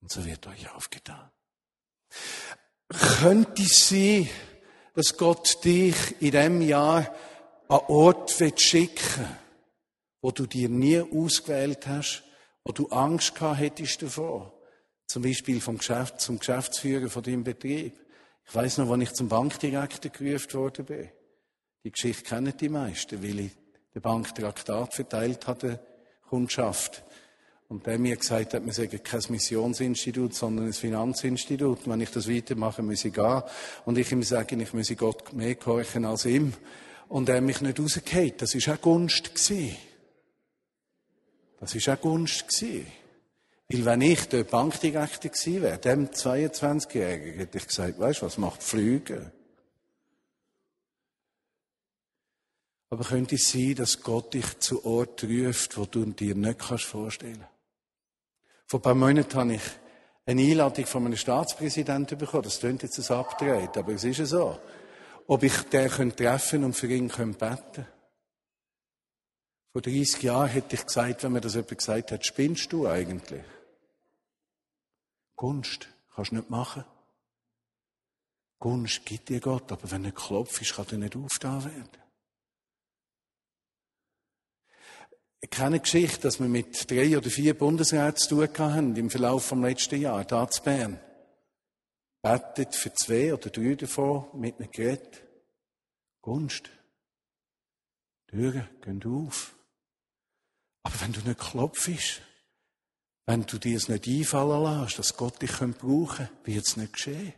und 0.01 0.11
so 0.11 0.25
wird 0.25 0.45
euch 0.47 0.69
aufgetan. 0.71 1.29
Könnte 2.89 3.61
es 3.61 3.87
sein, 3.87 4.29
dass 4.95 5.15
Gott 5.15 5.63
dich 5.63 6.21
in 6.21 6.31
diesem 6.31 6.61
Jahr 6.61 7.13
an 7.69 7.79
Ort 7.87 8.31
schicken 8.57 9.21
will, 9.21 9.40
wo 10.21 10.31
du 10.31 10.45
dir 10.45 10.69
nie 10.69 10.99
ausgewählt 10.99 11.87
hast, 11.87 12.23
wo 12.63 12.71
du 12.71 12.87
Angst 12.89 13.35
gehabt 13.35 13.59
hättest 13.59 14.01
davor. 14.01 14.53
Zum 15.07 15.23
Beispiel 15.23 15.59
vom 15.59 15.77
Geschäft, 15.77 16.21
zum 16.21 16.39
Geschäftsführer 16.39 17.09
von 17.09 17.23
deinem 17.23 17.43
Betrieb. 17.43 17.99
Ich 18.47 18.55
weiß 18.55 18.77
noch, 18.77 18.89
wann 18.89 19.01
ich 19.01 19.13
zum 19.13 19.27
Bankdirektor 19.27 20.11
gerufen 20.11 20.53
worden 20.53 20.85
bin. 20.85 21.09
Die 21.83 21.91
Geschichte 21.91 22.23
kennen 22.23 22.53
die 22.59 22.69
meisten, 22.69 23.21
weil 23.23 23.39
ich 23.39 23.51
der 23.93 23.99
Bank 23.99 24.33
Traktat 24.35 24.93
verteilt 24.93 25.47
hatte, 25.47 25.79
Kundschaft. 26.29 27.03
Und 27.67 27.85
der 27.87 27.97
mir 27.99 28.17
gesagt 28.17 28.53
hat, 28.53 28.65
wir 28.65 28.73
sagen 28.73 29.01
kein 29.01 29.21
Missionsinstitut, 29.29 30.33
sondern 30.33 30.67
ein 30.67 30.73
Finanzinstitut. 30.73 31.79
Und 31.85 31.93
wenn 31.93 32.01
ich 32.01 32.11
das 32.11 32.29
weitermache, 32.29 32.81
muss 32.81 33.05
ich 33.05 33.13
gehen. 33.13 33.43
Und 33.85 33.97
ich 33.97 34.11
ihm 34.11 34.23
sagen, 34.23 34.59
ich 34.59 34.73
muss 34.73 34.93
Gott 34.97 35.31
mehr 35.33 35.55
gehorchen 35.55 36.05
als 36.05 36.25
ihm. 36.25 36.53
Und 37.07 37.29
er 37.29 37.41
mich 37.41 37.61
nicht 37.61 37.79
rausgeht. 37.79 38.41
Das 38.41 38.55
war 38.55 38.75
auch 38.75 38.81
Gunst. 38.81 39.33
Gewesen. 39.33 39.75
Das 41.61 41.75
war 41.75 41.93
auch 41.93 42.01
Gunst. 42.01 42.49
Gewesen. 42.49 42.87
Weil 43.69 43.85
wenn 43.85 44.01
ich 44.01 44.27
der 44.27 44.43
Bankdirektor 44.43 45.31
gewesen 45.31 45.61
wäre, 45.61 45.77
dem 45.77 46.09
22-Jährigen, 46.09 47.39
hätte 47.39 47.57
ich 47.59 47.67
gesagt, 47.67 47.99
weißt 47.99 48.21
du, 48.21 48.25
was 48.25 48.37
macht 48.37 48.61
Flüge? 48.61 49.31
Aber 52.89 53.05
könnte 53.05 53.35
es 53.35 53.49
sein, 53.49 53.75
dass 53.75 54.01
Gott 54.01 54.33
dich 54.33 54.59
zu 54.59 54.83
Ort 54.83 55.23
ruft, 55.23 55.77
wo 55.77 55.85
du 55.85 56.03
dir 56.05 56.35
nicht 56.35 56.59
kannst 56.59 56.83
vorstellen 56.83 57.45
Vor 58.67 58.79
ein 58.79 58.83
paar 58.83 58.95
Monaten 58.95 59.33
habe 59.33 59.53
ich 59.53 59.61
eine 60.25 60.41
Einladung 60.41 60.85
von 60.85 61.05
einem 61.05 61.15
Staatspräsidenten 61.15 62.17
bekommen. 62.17 62.43
Das 62.43 62.59
klingt 62.59 62.83
jetzt 62.83 62.99
ein 62.99 63.15
Abdreht, 63.17 63.77
aber 63.77 63.93
es 63.93 64.03
ist 64.03 64.17
ja 64.17 64.25
so. 64.25 64.59
Ob 65.27 65.43
ich 65.43 65.57
den 65.69 66.13
treffen 66.13 66.65
und 66.65 66.73
für 66.73 66.87
ihn 66.87 67.07
beten 67.07 67.37
könnte. 67.39 67.87
Vor 69.71 69.81
30 69.81 70.21
Jahren 70.23 70.49
hätte 70.49 70.75
ich 70.75 70.85
gesagt, 70.85 71.23
wenn 71.23 71.31
mir 71.31 71.41
das 71.41 71.53
jemand 71.53 71.77
gesagt 71.77 72.11
hat, 72.11 72.25
spinnst 72.25 72.71
du 72.73 72.87
eigentlich? 72.87 73.43
Gunst 75.35 75.87
kannst 76.13 76.31
du 76.31 76.35
nicht 76.35 76.49
machen. 76.49 76.83
Gunst 78.59 79.05
gibt 79.05 79.29
dir 79.29 79.39
Gott, 79.39 79.71
aber 79.71 79.89
wenn 79.89 80.05
er 80.05 80.11
klopft, 80.11 80.61
kann 80.75 80.85
er 80.91 80.97
nicht 80.97 81.15
aufgetan 81.15 81.63
werden. 81.63 81.89
Ich 85.39 85.49
kenne 85.49 85.67
eine 85.67 85.79
Geschichte, 85.79 86.21
dass 86.21 86.39
wir 86.39 86.47
mit 86.47 86.89
drei 86.91 87.17
oder 87.17 87.29
vier 87.29 87.57
Bundesräten 87.57 88.17
zu 88.17 88.35
tun 88.35 88.57
hatten 88.59 88.95
im 88.95 89.09
Verlauf 89.09 89.49
des 89.49 89.57
letzten 89.57 90.01
Jahres, 90.01 90.27
da 90.27 90.47
zu 90.47 90.61
Bern. 90.61 90.99
Betet 92.21 92.75
für 92.75 92.93
zwei 92.93 93.33
oder 93.33 93.49
drei 93.49 93.73
davon 93.73 94.27
mit 94.39 94.59
einem 94.59 94.69
Gerät. 94.69 95.23
Gunst. 96.21 96.69
Türen 98.27 98.69
gehen 98.81 99.03
auf. 99.03 99.55
Aber 100.83 101.01
wenn 101.01 101.13
du 101.13 101.21
nicht 101.21 101.39
klopfst, 101.39 102.21
wenn 103.25 103.45
du 103.45 103.57
dir 103.57 103.77
es 103.77 103.87
nicht 103.87 104.07
einfallen 104.07 104.81
lässt, 104.81 104.99
dass 104.99 105.15
Gott 105.15 105.41
dich 105.41 105.51
brauchen 105.51 106.07
kann, 106.07 106.29
wird 106.43 106.65
es 106.65 106.77
nicht 106.77 106.93
geschehen. 106.93 107.33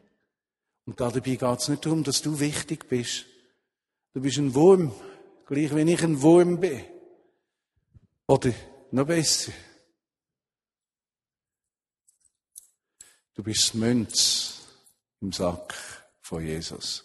Und 0.86 1.00
dabei 1.00 1.20
geht 1.20 1.42
es 1.42 1.68
nicht 1.68 1.86
darum, 1.86 2.04
dass 2.04 2.22
du 2.22 2.40
wichtig 2.40 2.88
bist. 2.88 3.26
Du 4.14 4.22
bist 4.22 4.38
ein 4.38 4.54
Wurm, 4.54 4.94
gleich 5.46 5.76
wie 5.76 5.92
ich 5.92 6.04
ein 6.04 6.22
Wurm 6.22 6.60
bin. 6.60 6.84
Oder 8.28 8.54
noch 8.92 9.08
besser. 9.08 9.52
Du 13.34 13.44
bist 13.44 13.74
Münz 13.74 14.62
im 15.20 15.32
Sack 15.32 15.74
von 16.22 16.46
Jesus. 16.46 17.04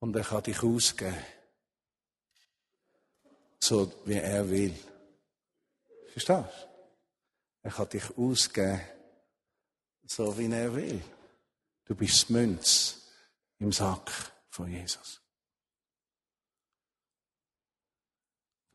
Und 0.00 0.14
er 0.14 0.24
kann 0.24 0.42
dich 0.42 0.62
ausgeben, 0.62 1.16
so 3.60 3.92
wie 4.04 4.14
er 4.14 4.48
will. 4.48 4.74
Verstehst 6.12 6.28
du? 6.28 6.48
Er 7.62 7.70
kann 7.70 7.88
dich 7.88 8.16
ausgeben, 8.16 8.80
so 10.06 10.36
wie 10.38 10.50
er 10.50 10.74
will. 10.74 11.02
Du 11.84 11.94
bist 11.94 12.14
das 12.14 12.28
Münz 12.28 13.08
im 13.58 13.72
Sack 13.72 14.10
von 14.50 14.70
Jesus. 14.70 15.20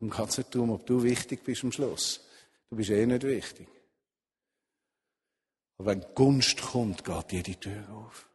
Und 0.00 0.10
kann 0.10 0.28
es 0.28 0.36
nicht 0.36 0.54
darum, 0.54 0.70
ob 0.70 0.86
du 0.86 1.02
wichtig 1.02 1.42
bist 1.44 1.64
am 1.64 1.72
Schluss. 1.72 2.20
Du 2.68 2.76
bist 2.76 2.90
eh 2.90 3.06
nicht 3.06 3.22
wichtig. 3.22 3.68
Aber 5.78 5.90
wenn 5.90 6.14
Gunst 6.14 6.60
kommt, 6.60 7.04
geht 7.04 7.30
dir 7.30 7.42
die 7.42 7.56
Tür 7.56 7.88
auf. 7.90 8.28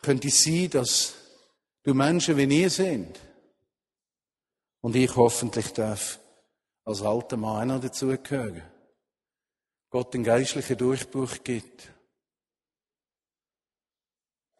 Könnte 0.00 0.28
es 0.28 0.44
sein, 0.44 0.70
dass 0.70 1.14
du 1.88 1.94
Menschen 1.94 2.36
wie 2.36 2.60
ihr 2.60 2.68
sind 2.68 3.18
und 4.82 4.94
ich 4.94 5.16
hoffentlich 5.16 5.72
darf 5.72 6.20
als 6.84 7.00
alter 7.00 7.38
Mann 7.38 7.70
auch 7.70 7.80
dazugehören, 7.80 8.62
Gott 9.88 10.12
den 10.12 10.22
geistlichen 10.22 10.76
Durchbruch 10.76 11.42
gibt. 11.42 11.90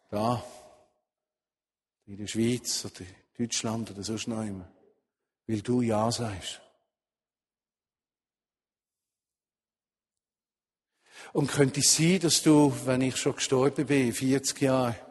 Da, 0.09 0.43
in 2.07 2.17
der 2.17 2.25
Schweiz 2.25 2.83
oder 2.85 3.05
Deutschland 3.37 3.91
oder 3.91 4.01
sonst 4.01 4.27
noch 4.27 4.41
immer. 4.41 4.67
Weil 5.45 5.61
du 5.61 5.83
Ja 5.83 6.11
sagst. 6.11 6.59
Und 11.33 11.47
könnte 11.47 11.81
es 11.81 11.95
sein, 11.95 12.19
dass 12.21 12.41
du, 12.41 12.73
wenn 12.85 13.01
ich 13.01 13.17
schon 13.17 13.35
gestorben 13.35 13.85
bin, 13.85 14.13
40 14.13 14.61
Jahre, 14.61 15.08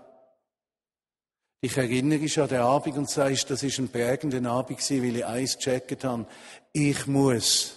dich 1.62 1.76
erinnerst 1.76 2.38
an 2.38 2.48
den 2.48 2.60
Abend 2.60 2.96
und 2.96 3.10
sagst, 3.10 3.50
das 3.50 3.62
ist 3.62 3.78
ein 3.78 3.88
prägender 3.88 4.50
Abend 4.50 4.78
weil 4.90 5.16
ich 5.16 5.24
eins 5.24 5.56
gecheckt 5.56 6.04
habe. 6.04 6.26
Ich 6.72 7.06
muss 7.06 7.74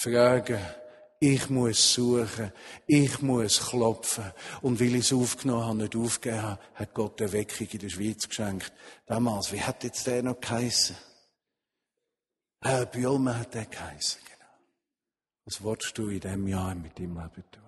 fragen, 0.00 0.58
ich 1.20 1.50
muss 1.50 1.94
suchen. 1.94 2.52
Ich 2.86 3.20
muss 3.22 3.68
klopfen. 3.68 4.32
Und 4.62 4.80
weil 4.80 4.94
ich 4.94 5.10
es 5.10 5.12
aufgenommen 5.12 5.64
habe, 5.64 5.78
nicht 5.78 5.96
aufgegeben 5.96 6.42
habe, 6.42 6.60
hat 6.74 6.94
Gott 6.94 7.20
eine 7.20 7.32
Weckung 7.32 7.66
in 7.70 7.78
der 7.80 7.88
Schweiz 7.88 8.28
geschenkt. 8.28 8.72
Damals, 9.06 9.52
wie 9.52 9.60
hat 9.60 9.82
jetzt 9.82 10.06
der 10.06 10.22
noch 10.22 10.40
geheissen? 10.40 10.96
Herr 12.62 12.86
Björn 12.86 13.36
hat 13.36 13.54
der 13.54 13.66
geheissen, 13.66 14.20
genau. 14.24 14.50
Was 15.44 15.62
willst 15.62 15.98
du 15.98 16.08
in 16.08 16.20
diesem 16.20 16.46
Jahr 16.46 16.74
mit 16.74 16.98
deinem 16.98 17.16
Leben 17.16 17.44
tun? 17.50 17.62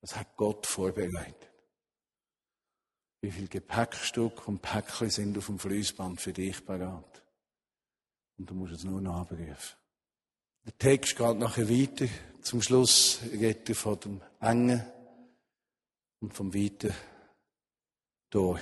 Was 0.00 0.16
hat 0.16 0.36
Gott 0.36 0.66
vorbereitet? 0.66 1.51
Wie 3.22 3.30
viel 3.30 3.46
Gepäckstück 3.46 4.48
und 4.48 4.60
Päckchen 4.62 5.08
sind 5.08 5.38
auf 5.38 5.46
dem 5.46 5.60
Fließband 5.60 6.20
für 6.20 6.32
dich 6.32 6.66
parat? 6.66 7.22
Und 8.36 8.50
du 8.50 8.54
musst 8.54 8.74
es 8.74 8.82
nur 8.82 9.00
noch 9.00 9.20
abrufen. 9.20 9.76
Der 10.64 10.76
Text 10.76 11.16
geht 11.16 11.38
nachher 11.38 11.70
weiter. 11.70 12.08
Zum 12.40 12.60
Schluss 12.60 13.20
redet 13.30 13.68
er 13.68 13.74
von 13.76 14.00
dem 14.00 14.20
Engen 14.40 14.84
und 16.20 16.34
vom 16.34 16.52
Weiten 16.52 16.92
Tor. 18.28 18.60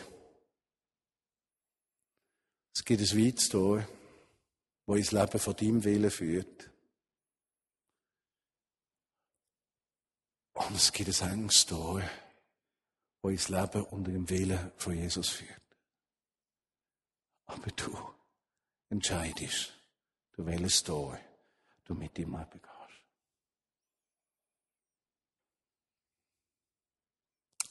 Es 2.75 2.85
gibt 2.85 3.01
ein 3.01 3.27
weites 3.27 3.49
Tor, 3.49 3.87
wo 4.85 4.94
ins 4.94 5.12
Leben 5.12 5.38
von 5.38 5.57
deinem 5.57 5.85
Willen 5.85 6.11
führt. 6.11 6.70
Und 10.53 10.77
es 10.77 10.92
gibt 10.92 11.23
ein 11.23 11.33
enges 11.33 11.64
Tor, 11.64 12.03
wo 13.22 13.28
ins 13.28 13.48
Leben 13.48 13.85
unter 13.85 14.11
dem 14.11 14.28
Willen 14.28 14.72
von 14.76 14.96
Jesus 14.96 15.28
führt. 15.28 15.61
Aber 17.46 17.70
du 17.76 17.96
entscheidest, 18.88 19.72
du 20.33 20.46
welches 20.46 20.83
Tor 20.83 21.18
du 21.85 21.94
mit 21.94 22.18
ihm 22.18 22.30
Leben 22.33 22.50
gehst. 22.52 22.70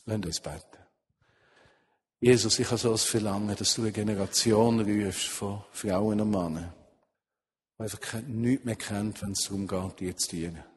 Lass 0.05 0.25
uns 0.25 0.39
beten. 0.39 0.77
Jesus, 2.21 2.59
ich 2.59 2.67
habe 2.67 2.77
so 2.77 2.91
das 2.91 3.05
Verlangen, 3.05 3.55
dass 3.55 3.75
du 3.75 3.81
eine 3.81 3.93
Generation 3.93 4.81
rufst 4.81 5.27
von 5.27 5.63
Frauen 5.71 6.19
und 6.19 6.31
Männern, 6.31 6.73
die 7.77 7.83
einfach 7.83 8.21
nichts 8.23 8.65
mehr 8.65 8.75
kennt, 8.75 9.21
wenn 9.21 9.31
es 9.31 9.43
darum 9.43 9.67
geht, 9.67 9.99
dir 10.01 10.17
zu 10.17 10.29
dienen. 10.35 10.68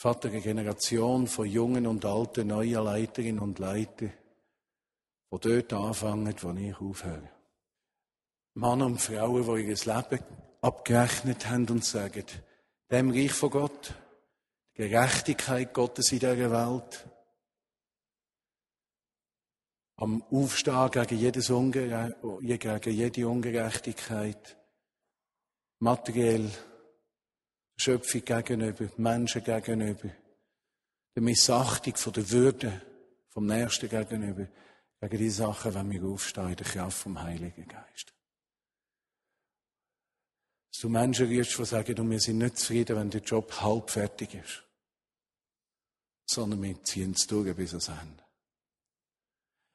Vater, 0.00 0.28
eine 0.28 0.40
Generation 0.40 1.26
von 1.26 1.44
jungen 1.44 1.84
und 1.88 2.04
alten, 2.04 2.46
neuen 2.46 2.84
Leiterinnen 2.84 3.40
und 3.40 3.58
Leitern, 3.58 4.12
die 5.32 5.38
dort 5.40 5.72
anfangen, 5.72 6.32
wo 6.40 6.52
ich 6.52 6.80
aufhöre. 6.80 7.28
Männer 8.54 8.86
und 8.86 9.00
Frauen, 9.00 9.44
die 9.44 9.68
ihr 9.68 9.76
Leben 9.76 10.24
abgerechnet 10.60 11.50
haben 11.50 11.68
und 11.68 11.84
sagen, 11.84 12.24
dem 12.92 13.10
Reich 13.10 13.32
von 13.32 13.50
Gott, 13.50 13.92
die 14.76 14.88
Gerechtigkeit 14.88 15.74
Gottes 15.74 16.12
in 16.12 16.20
dieser 16.20 16.50
Welt, 16.52 17.08
am 19.96 20.22
Aufstehen 20.30 20.92
gegen, 20.92 21.18
jedes 21.18 21.50
Ungere 21.50 22.16
gegen 22.40 22.96
jede 22.96 23.28
Ungerechtigkeit, 23.28 24.56
materiell, 25.80 26.52
Schöpfung 27.80 28.24
gegenüber, 28.24 28.88
Menschen 28.96 29.44
gegenüber, 29.44 30.10
der 31.14 31.22
Missachtung 31.22 31.96
von 31.96 32.12
der 32.12 32.30
Würde 32.30 32.82
vom 33.28 33.46
Nächsten 33.46 33.88
gegenüber, 33.88 34.48
gegen 35.00 35.18
diese 35.18 35.36
Sachen, 35.36 35.74
wenn 35.74 35.90
wir 35.90 36.02
aufstehen 36.04 36.56
der 36.56 36.66
Kraft 36.66 36.98
vom 36.98 37.22
Heiligen 37.22 37.68
Geist. 37.68 38.12
Dass 40.72 40.80
du 40.80 40.88
Menschen 40.88 41.30
wirst, 41.30 41.56
die 41.56 41.64
sagen, 41.64 42.10
wir 42.10 42.20
sind 42.20 42.38
nicht 42.38 42.58
zufrieden, 42.58 42.96
wenn 42.96 43.10
der 43.10 43.20
Job 43.20 43.52
halb 43.60 43.90
fertig 43.90 44.34
ist. 44.34 44.64
Sondern 46.26 46.62
wir 46.62 46.82
ziehen 46.84 47.12
es 47.12 47.26
durch 47.26 47.54
bis 47.54 47.70
ans 47.70 47.88
Ende. 47.88 48.24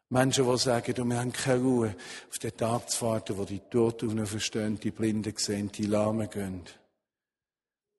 Menschen, 0.10 0.46
die 0.46 0.58
sagen, 0.58 1.10
wir 1.10 1.20
haben 1.20 1.34
keine 1.34 1.62
Ruhe, 1.62 1.96
auf 2.30 2.38
den 2.38 2.56
Tag 2.56 2.90
zu 2.90 3.06
warten, 3.06 3.38
wo 3.38 3.46
die 3.46 3.62
Toten 3.62 4.26
verstehen, 4.28 4.80
die 4.80 4.92
Blinden 4.92 5.36
sehen, 5.38 5.72
die 5.72 5.86
Lahmen 5.86 6.30
gehen. 6.30 6.64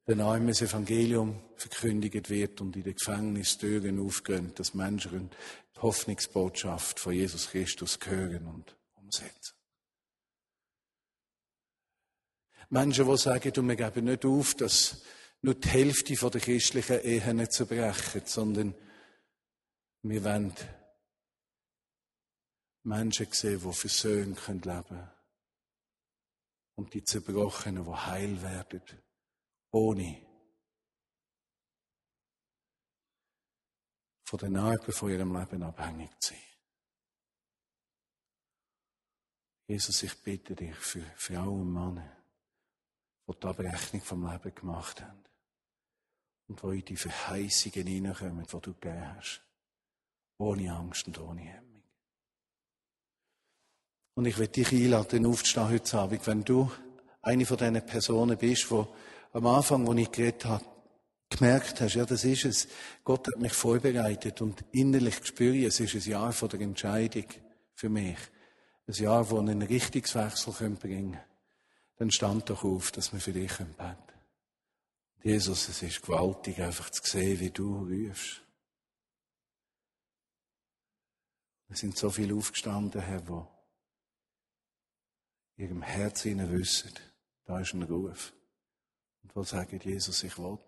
Wenn 0.07 0.21
einmal 0.21 0.49
das 0.49 0.63
Evangelium 0.63 1.41
verkündigt 1.57 2.29
wird 2.29 2.61
und 2.61 2.77
in 2.77 2.83
den 2.83 2.95
Gefängnistüren 2.95 4.05
aufgehen, 4.05 4.55
dass 4.55 4.75
Menschen 4.75 5.31
die 5.75 5.81
Hoffnungsbotschaft 5.81 7.01
von 7.01 7.15
Jesus 7.15 7.51
Christus 7.51 7.99
hören 8.05 8.47
und 8.47 8.77
umsetzen. 8.95 9.55
Menschen, 12.69 13.07
die 13.07 13.17
sagen, 13.17 13.69
wir 13.69 13.77
geben 13.77 14.05
nicht 14.05 14.27
auf, 14.27 14.55
dass 14.55 15.03
nur 15.41 15.55
die 15.55 15.69
Hälfte 15.69 16.15
der 16.15 16.41
christlichen 16.41 17.01
Ehen 17.01 17.51
zu 17.51 17.67
brechen, 17.67 18.23
sondern 18.25 18.75
Wir 20.07 20.23
wollen 20.23 20.53
Menschen 22.83 23.27
sehen, 23.33 23.59
die 23.65 23.73
versöhnt 23.73 24.39
leben 24.47 24.65
können. 24.67 25.11
Und 26.75 26.93
die 26.93 27.03
Zerbrochenen, 27.03 27.87
die 27.87 27.91
heil 27.91 28.43
werden. 28.43 28.83
Ohne 29.75 30.25
von 34.25 34.39
den 34.39 34.53
Narben 34.53 34.93
von 34.93 35.11
ihrem 35.11 35.37
Leben 35.37 35.65
abhängig 35.65 36.11
zu 36.21 36.33
sein. 36.33 36.43
Jesus, 39.67 40.05
ich 40.05 40.23
bitte 40.23 40.55
dich 40.55 40.77
für 40.77 41.03
Frauen 41.17 41.63
und 41.63 41.73
Männer, 41.73 42.17
die 43.27 43.33
die 43.33 43.47
Abrechnung 43.49 44.03
vom 44.03 44.31
Leben 44.31 44.55
gemacht 44.55 45.03
haben 45.03 45.25
und 46.47 46.63
die 46.63 46.79
in 46.79 46.85
die 46.85 46.97
Verheißungen 46.97 47.87
hineinkommen, 47.89 48.47
die 48.47 48.61
du 48.61 48.75
gegeben 48.75 49.17
hast. 49.17 49.43
Ohne 50.39 50.73
Angst 50.73 51.09
und 51.09 51.19
ohne 51.19 51.41
Hemmung. 51.41 51.83
Und 54.15 54.27
ich 54.27 54.39
will 54.39 54.47
dich 54.47 54.71
einladen, 54.71 55.27
aufzustehen 55.27 55.69
heute 55.69 55.99
Abend, 55.99 56.25
wenn 56.29 56.45
du 56.45 56.71
eine 57.23 57.45
von 57.45 57.57
diesen 57.57 57.85
Personen 57.85 58.39
bist, 58.39 58.71
die 58.71 58.87
am 59.35 59.47
Anfang, 59.47 59.87
wo 59.87 59.93
ich 59.95 60.11
geredet 60.11 60.45
habe, 60.47 60.65
gemerkt 61.29 61.81
hast, 61.81 61.95
ja, 61.95 62.07
das 62.07 62.25
ist 62.25 62.45
es. 62.45 62.69
Gott 63.03 63.27
hat 63.27 63.41
mich 63.41 63.53
vorbereitet 63.53 64.41
und 64.41 64.65
innerlich 64.71 65.17
ich, 65.39 65.65
es 65.65 65.81
ist 65.81 65.95
ein 65.95 66.11
Jahr 66.11 66.33
von 66.33 66.49
der 66.49 66.61
Entscheidung 66.61 67.27
für 67.75 67.89
mich. 67.89 68.19
Ein 68.87 68.95
Jahr, 68.95 69.29
wo 69.31 69.39
einen 69.39 69.63
Richtungswechsel 69.63 70.53
bringen 70.53 70.79
können. 70.81 71.19
Dann 71.97 72.11
stand 72.11 72.49
doch 72.51 72.65
auf, 72.65 72.93
dass 72.93 73.13
wir 73.13 73.21
für 73.21 73.33
dich 73.33 73.57
beten 73.57 73.77
können. 73.77 73.97
Jesus, 75.23 75.69
es 75.69 75.83
ist 75.83 76.03
gewaltig, 76.03 76.61
einfach 76.61 76.91
zu 76.91 77.03
sehen, 77.03 77.41
wie 77.41 77.51
du 77.51 77.89
rufst. 77.89 78.43
Es 81.69 81.81
sind 81.81 81.97
so 81.97 82.11
viele 82.11 82.35
aufgestanden, 82.35 83.01
Herr, 83.01 83.23
die 83.23 83.43
in 85.57 85.65
ihrem 85.65 85.83
Herzen 85.83 86.53
wissen, 86.53 86.93
da 87.47 87.59
ist 87.59 87.73
ein 87.75 87.83
Ruf. 87.83 88.33
Und 89.25 89.35
die 89.35 89.49
sagen, 89.49 89.81
Jesus, 89.81 90.23
ich 90.23 90.39
will. 90.39 90.59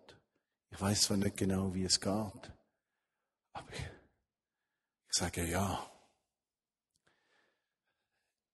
Ich 0.70 0.80
weiß 0.80 1.02
zwar 1.02 1.16
nicht 1.16 1.36
genau, 1.36 1.72
wie 1.72 1.84
es 1.84 2.00
geht, 2.00 2.10
aber 3.52 3.72
ich, 3.72 3.80
ich 3.80 5.12
sage 5.12 5.44
ja. 5.44 5.90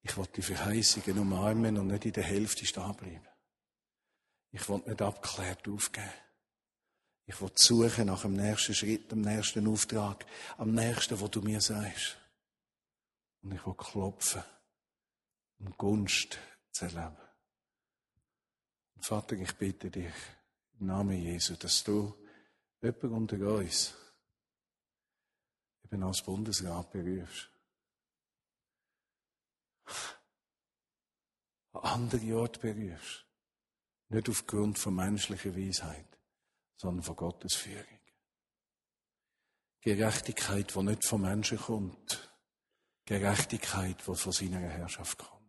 Ich 0.03 0.16
will 0.16 0.26
die 0.26 0.42
Verheißungen 0.42 1.18
umarmen 1.18 1.78
und 1.78 1.86
nicht 1.86 2.05
in 2.05 2.12
der 2.12 2.24
Hälfte 2.24 2.66
stehen 2.66 2.94
bleiben. 2.96 3.26
Ich 4.50 4.68
will 4.68 4.82
nicht 4.84 5.00
abgeklärt 5.00 5.66
aufgeben. 5.68 6.12
Ich 7.24 7.40
will 7.40 7.53
suchen 7.55 8.07
nach 8.07 8.22
dem 8.22 8.34
nächsten 8.34 8.74
Schritt, 8.74 9.11
dem 9.11 9.22
nächsten 9.22 9.66
Auftrag, 9.66 10.26
am 10.59 10.72
nächsten, 10.72 11.18
wo 11.18 11.28
du 11.28 11.40
mir 11.40 11.61
sagst. 11.61 12.18
Und 13.42 13.53
ich 13.53 13.64
will 13.64 13.74
klopfen, 13.74 14.42
um 15.61 15.72
Gunst 15.78 16.38
zu 16.72 16.84
erleben. 16.84 17.16
Vater, 19.03 19.34
ich 19.36 19.53
bitte 19.57 19.90
dich, 19.90 20.14
im 20.78 20.86
Namen 20.86 21.20
Jesu, 21.20 21.57
dass 21.57 21.82
du 21.82 22.14
jemanden 22.80 23.12
unter 23.12 23.36
uns 23.36 23.94
eben 25.84 26.03
als 26.05 26.22
Bundesrat 26.22 26.90
berührst. 26.92 27.50
An 31.72 31.82
andere 31.82 32.38
Orte 32.38 32.61
berührst. 32.61 33.26
Nicht 34.09 34.28
aufgrund 34.28 34.78
von 34.78 34.94
menschlicher 34.94 35.57
Weisheit, 35.57 36.07
sondern 36.76 37.03
von 37.03 37.16
Gottes 37.16 37.55
Führung. 37.57 37.98
Gerechtigkeit, 39.80 40.72
die 40.72 40.82
nicht 40.82 41.05
von 41.05 41.22
Menschen 41.22 41.59
kommt. 41.59 42.32
Gerechtigkeit, 43.05 43.98
die 43.98 44.14
von 44.14 44.32
seiner 44.32 44.61
Herrschaft 44.61 45.18
kommt. 45.18 45.41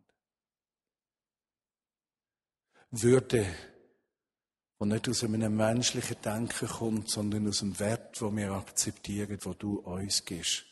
Würde, 3.02 3.46
die 4.80 4.86
nicht 4.86 5.08
aus 5.08 5.24
einem 5.24 5.56
menschlichen 5.56 6.20
Denken 6.22 6.68
kommt, 6.68 7.10
sondern 7.10 7.48
aus 7.48 7.58
dem 7.58 7.78
Wert, 7.80 8.20
wo 8.20 8.34
wir 8.34 8.52
akzeptieren, 8.52 9.38
wo 9.42 9.52
du 9.54 9.80
uns 9.80 10.24
gibst 10.24 10.64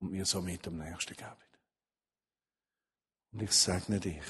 und 0.00 0.12
wir 0.12 0.26
somit 0.26 0.66
am 0.68 0.78
nächsten 0.78 1.16
geben. 1.16 1.30
Und 3.32 3.42
ich 3.42 3.52
segne 3.52 4.00
dich 4.00 4.22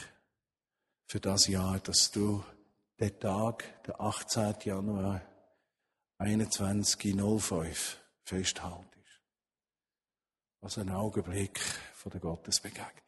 für 1.07 1.21
das 1.21 1.49
Jahr, 1.49 1.79
dass 1.81 2.11
du 2.11 2.45
den 3.01 3.19
Tag, 3.19 3.83
der 3.85 4.01
18. 4.01 4.55
Januar 4.65 5.21
21.05 6.19 7.97
festhaltest. 8.23 9.21
Als 10.61 10.79
ein 10.79 10.91
Augenblick 10.91 11.59
von 11.95 12.13
der 12.13 12.21
Gottesbegegnung. 12.21 13.04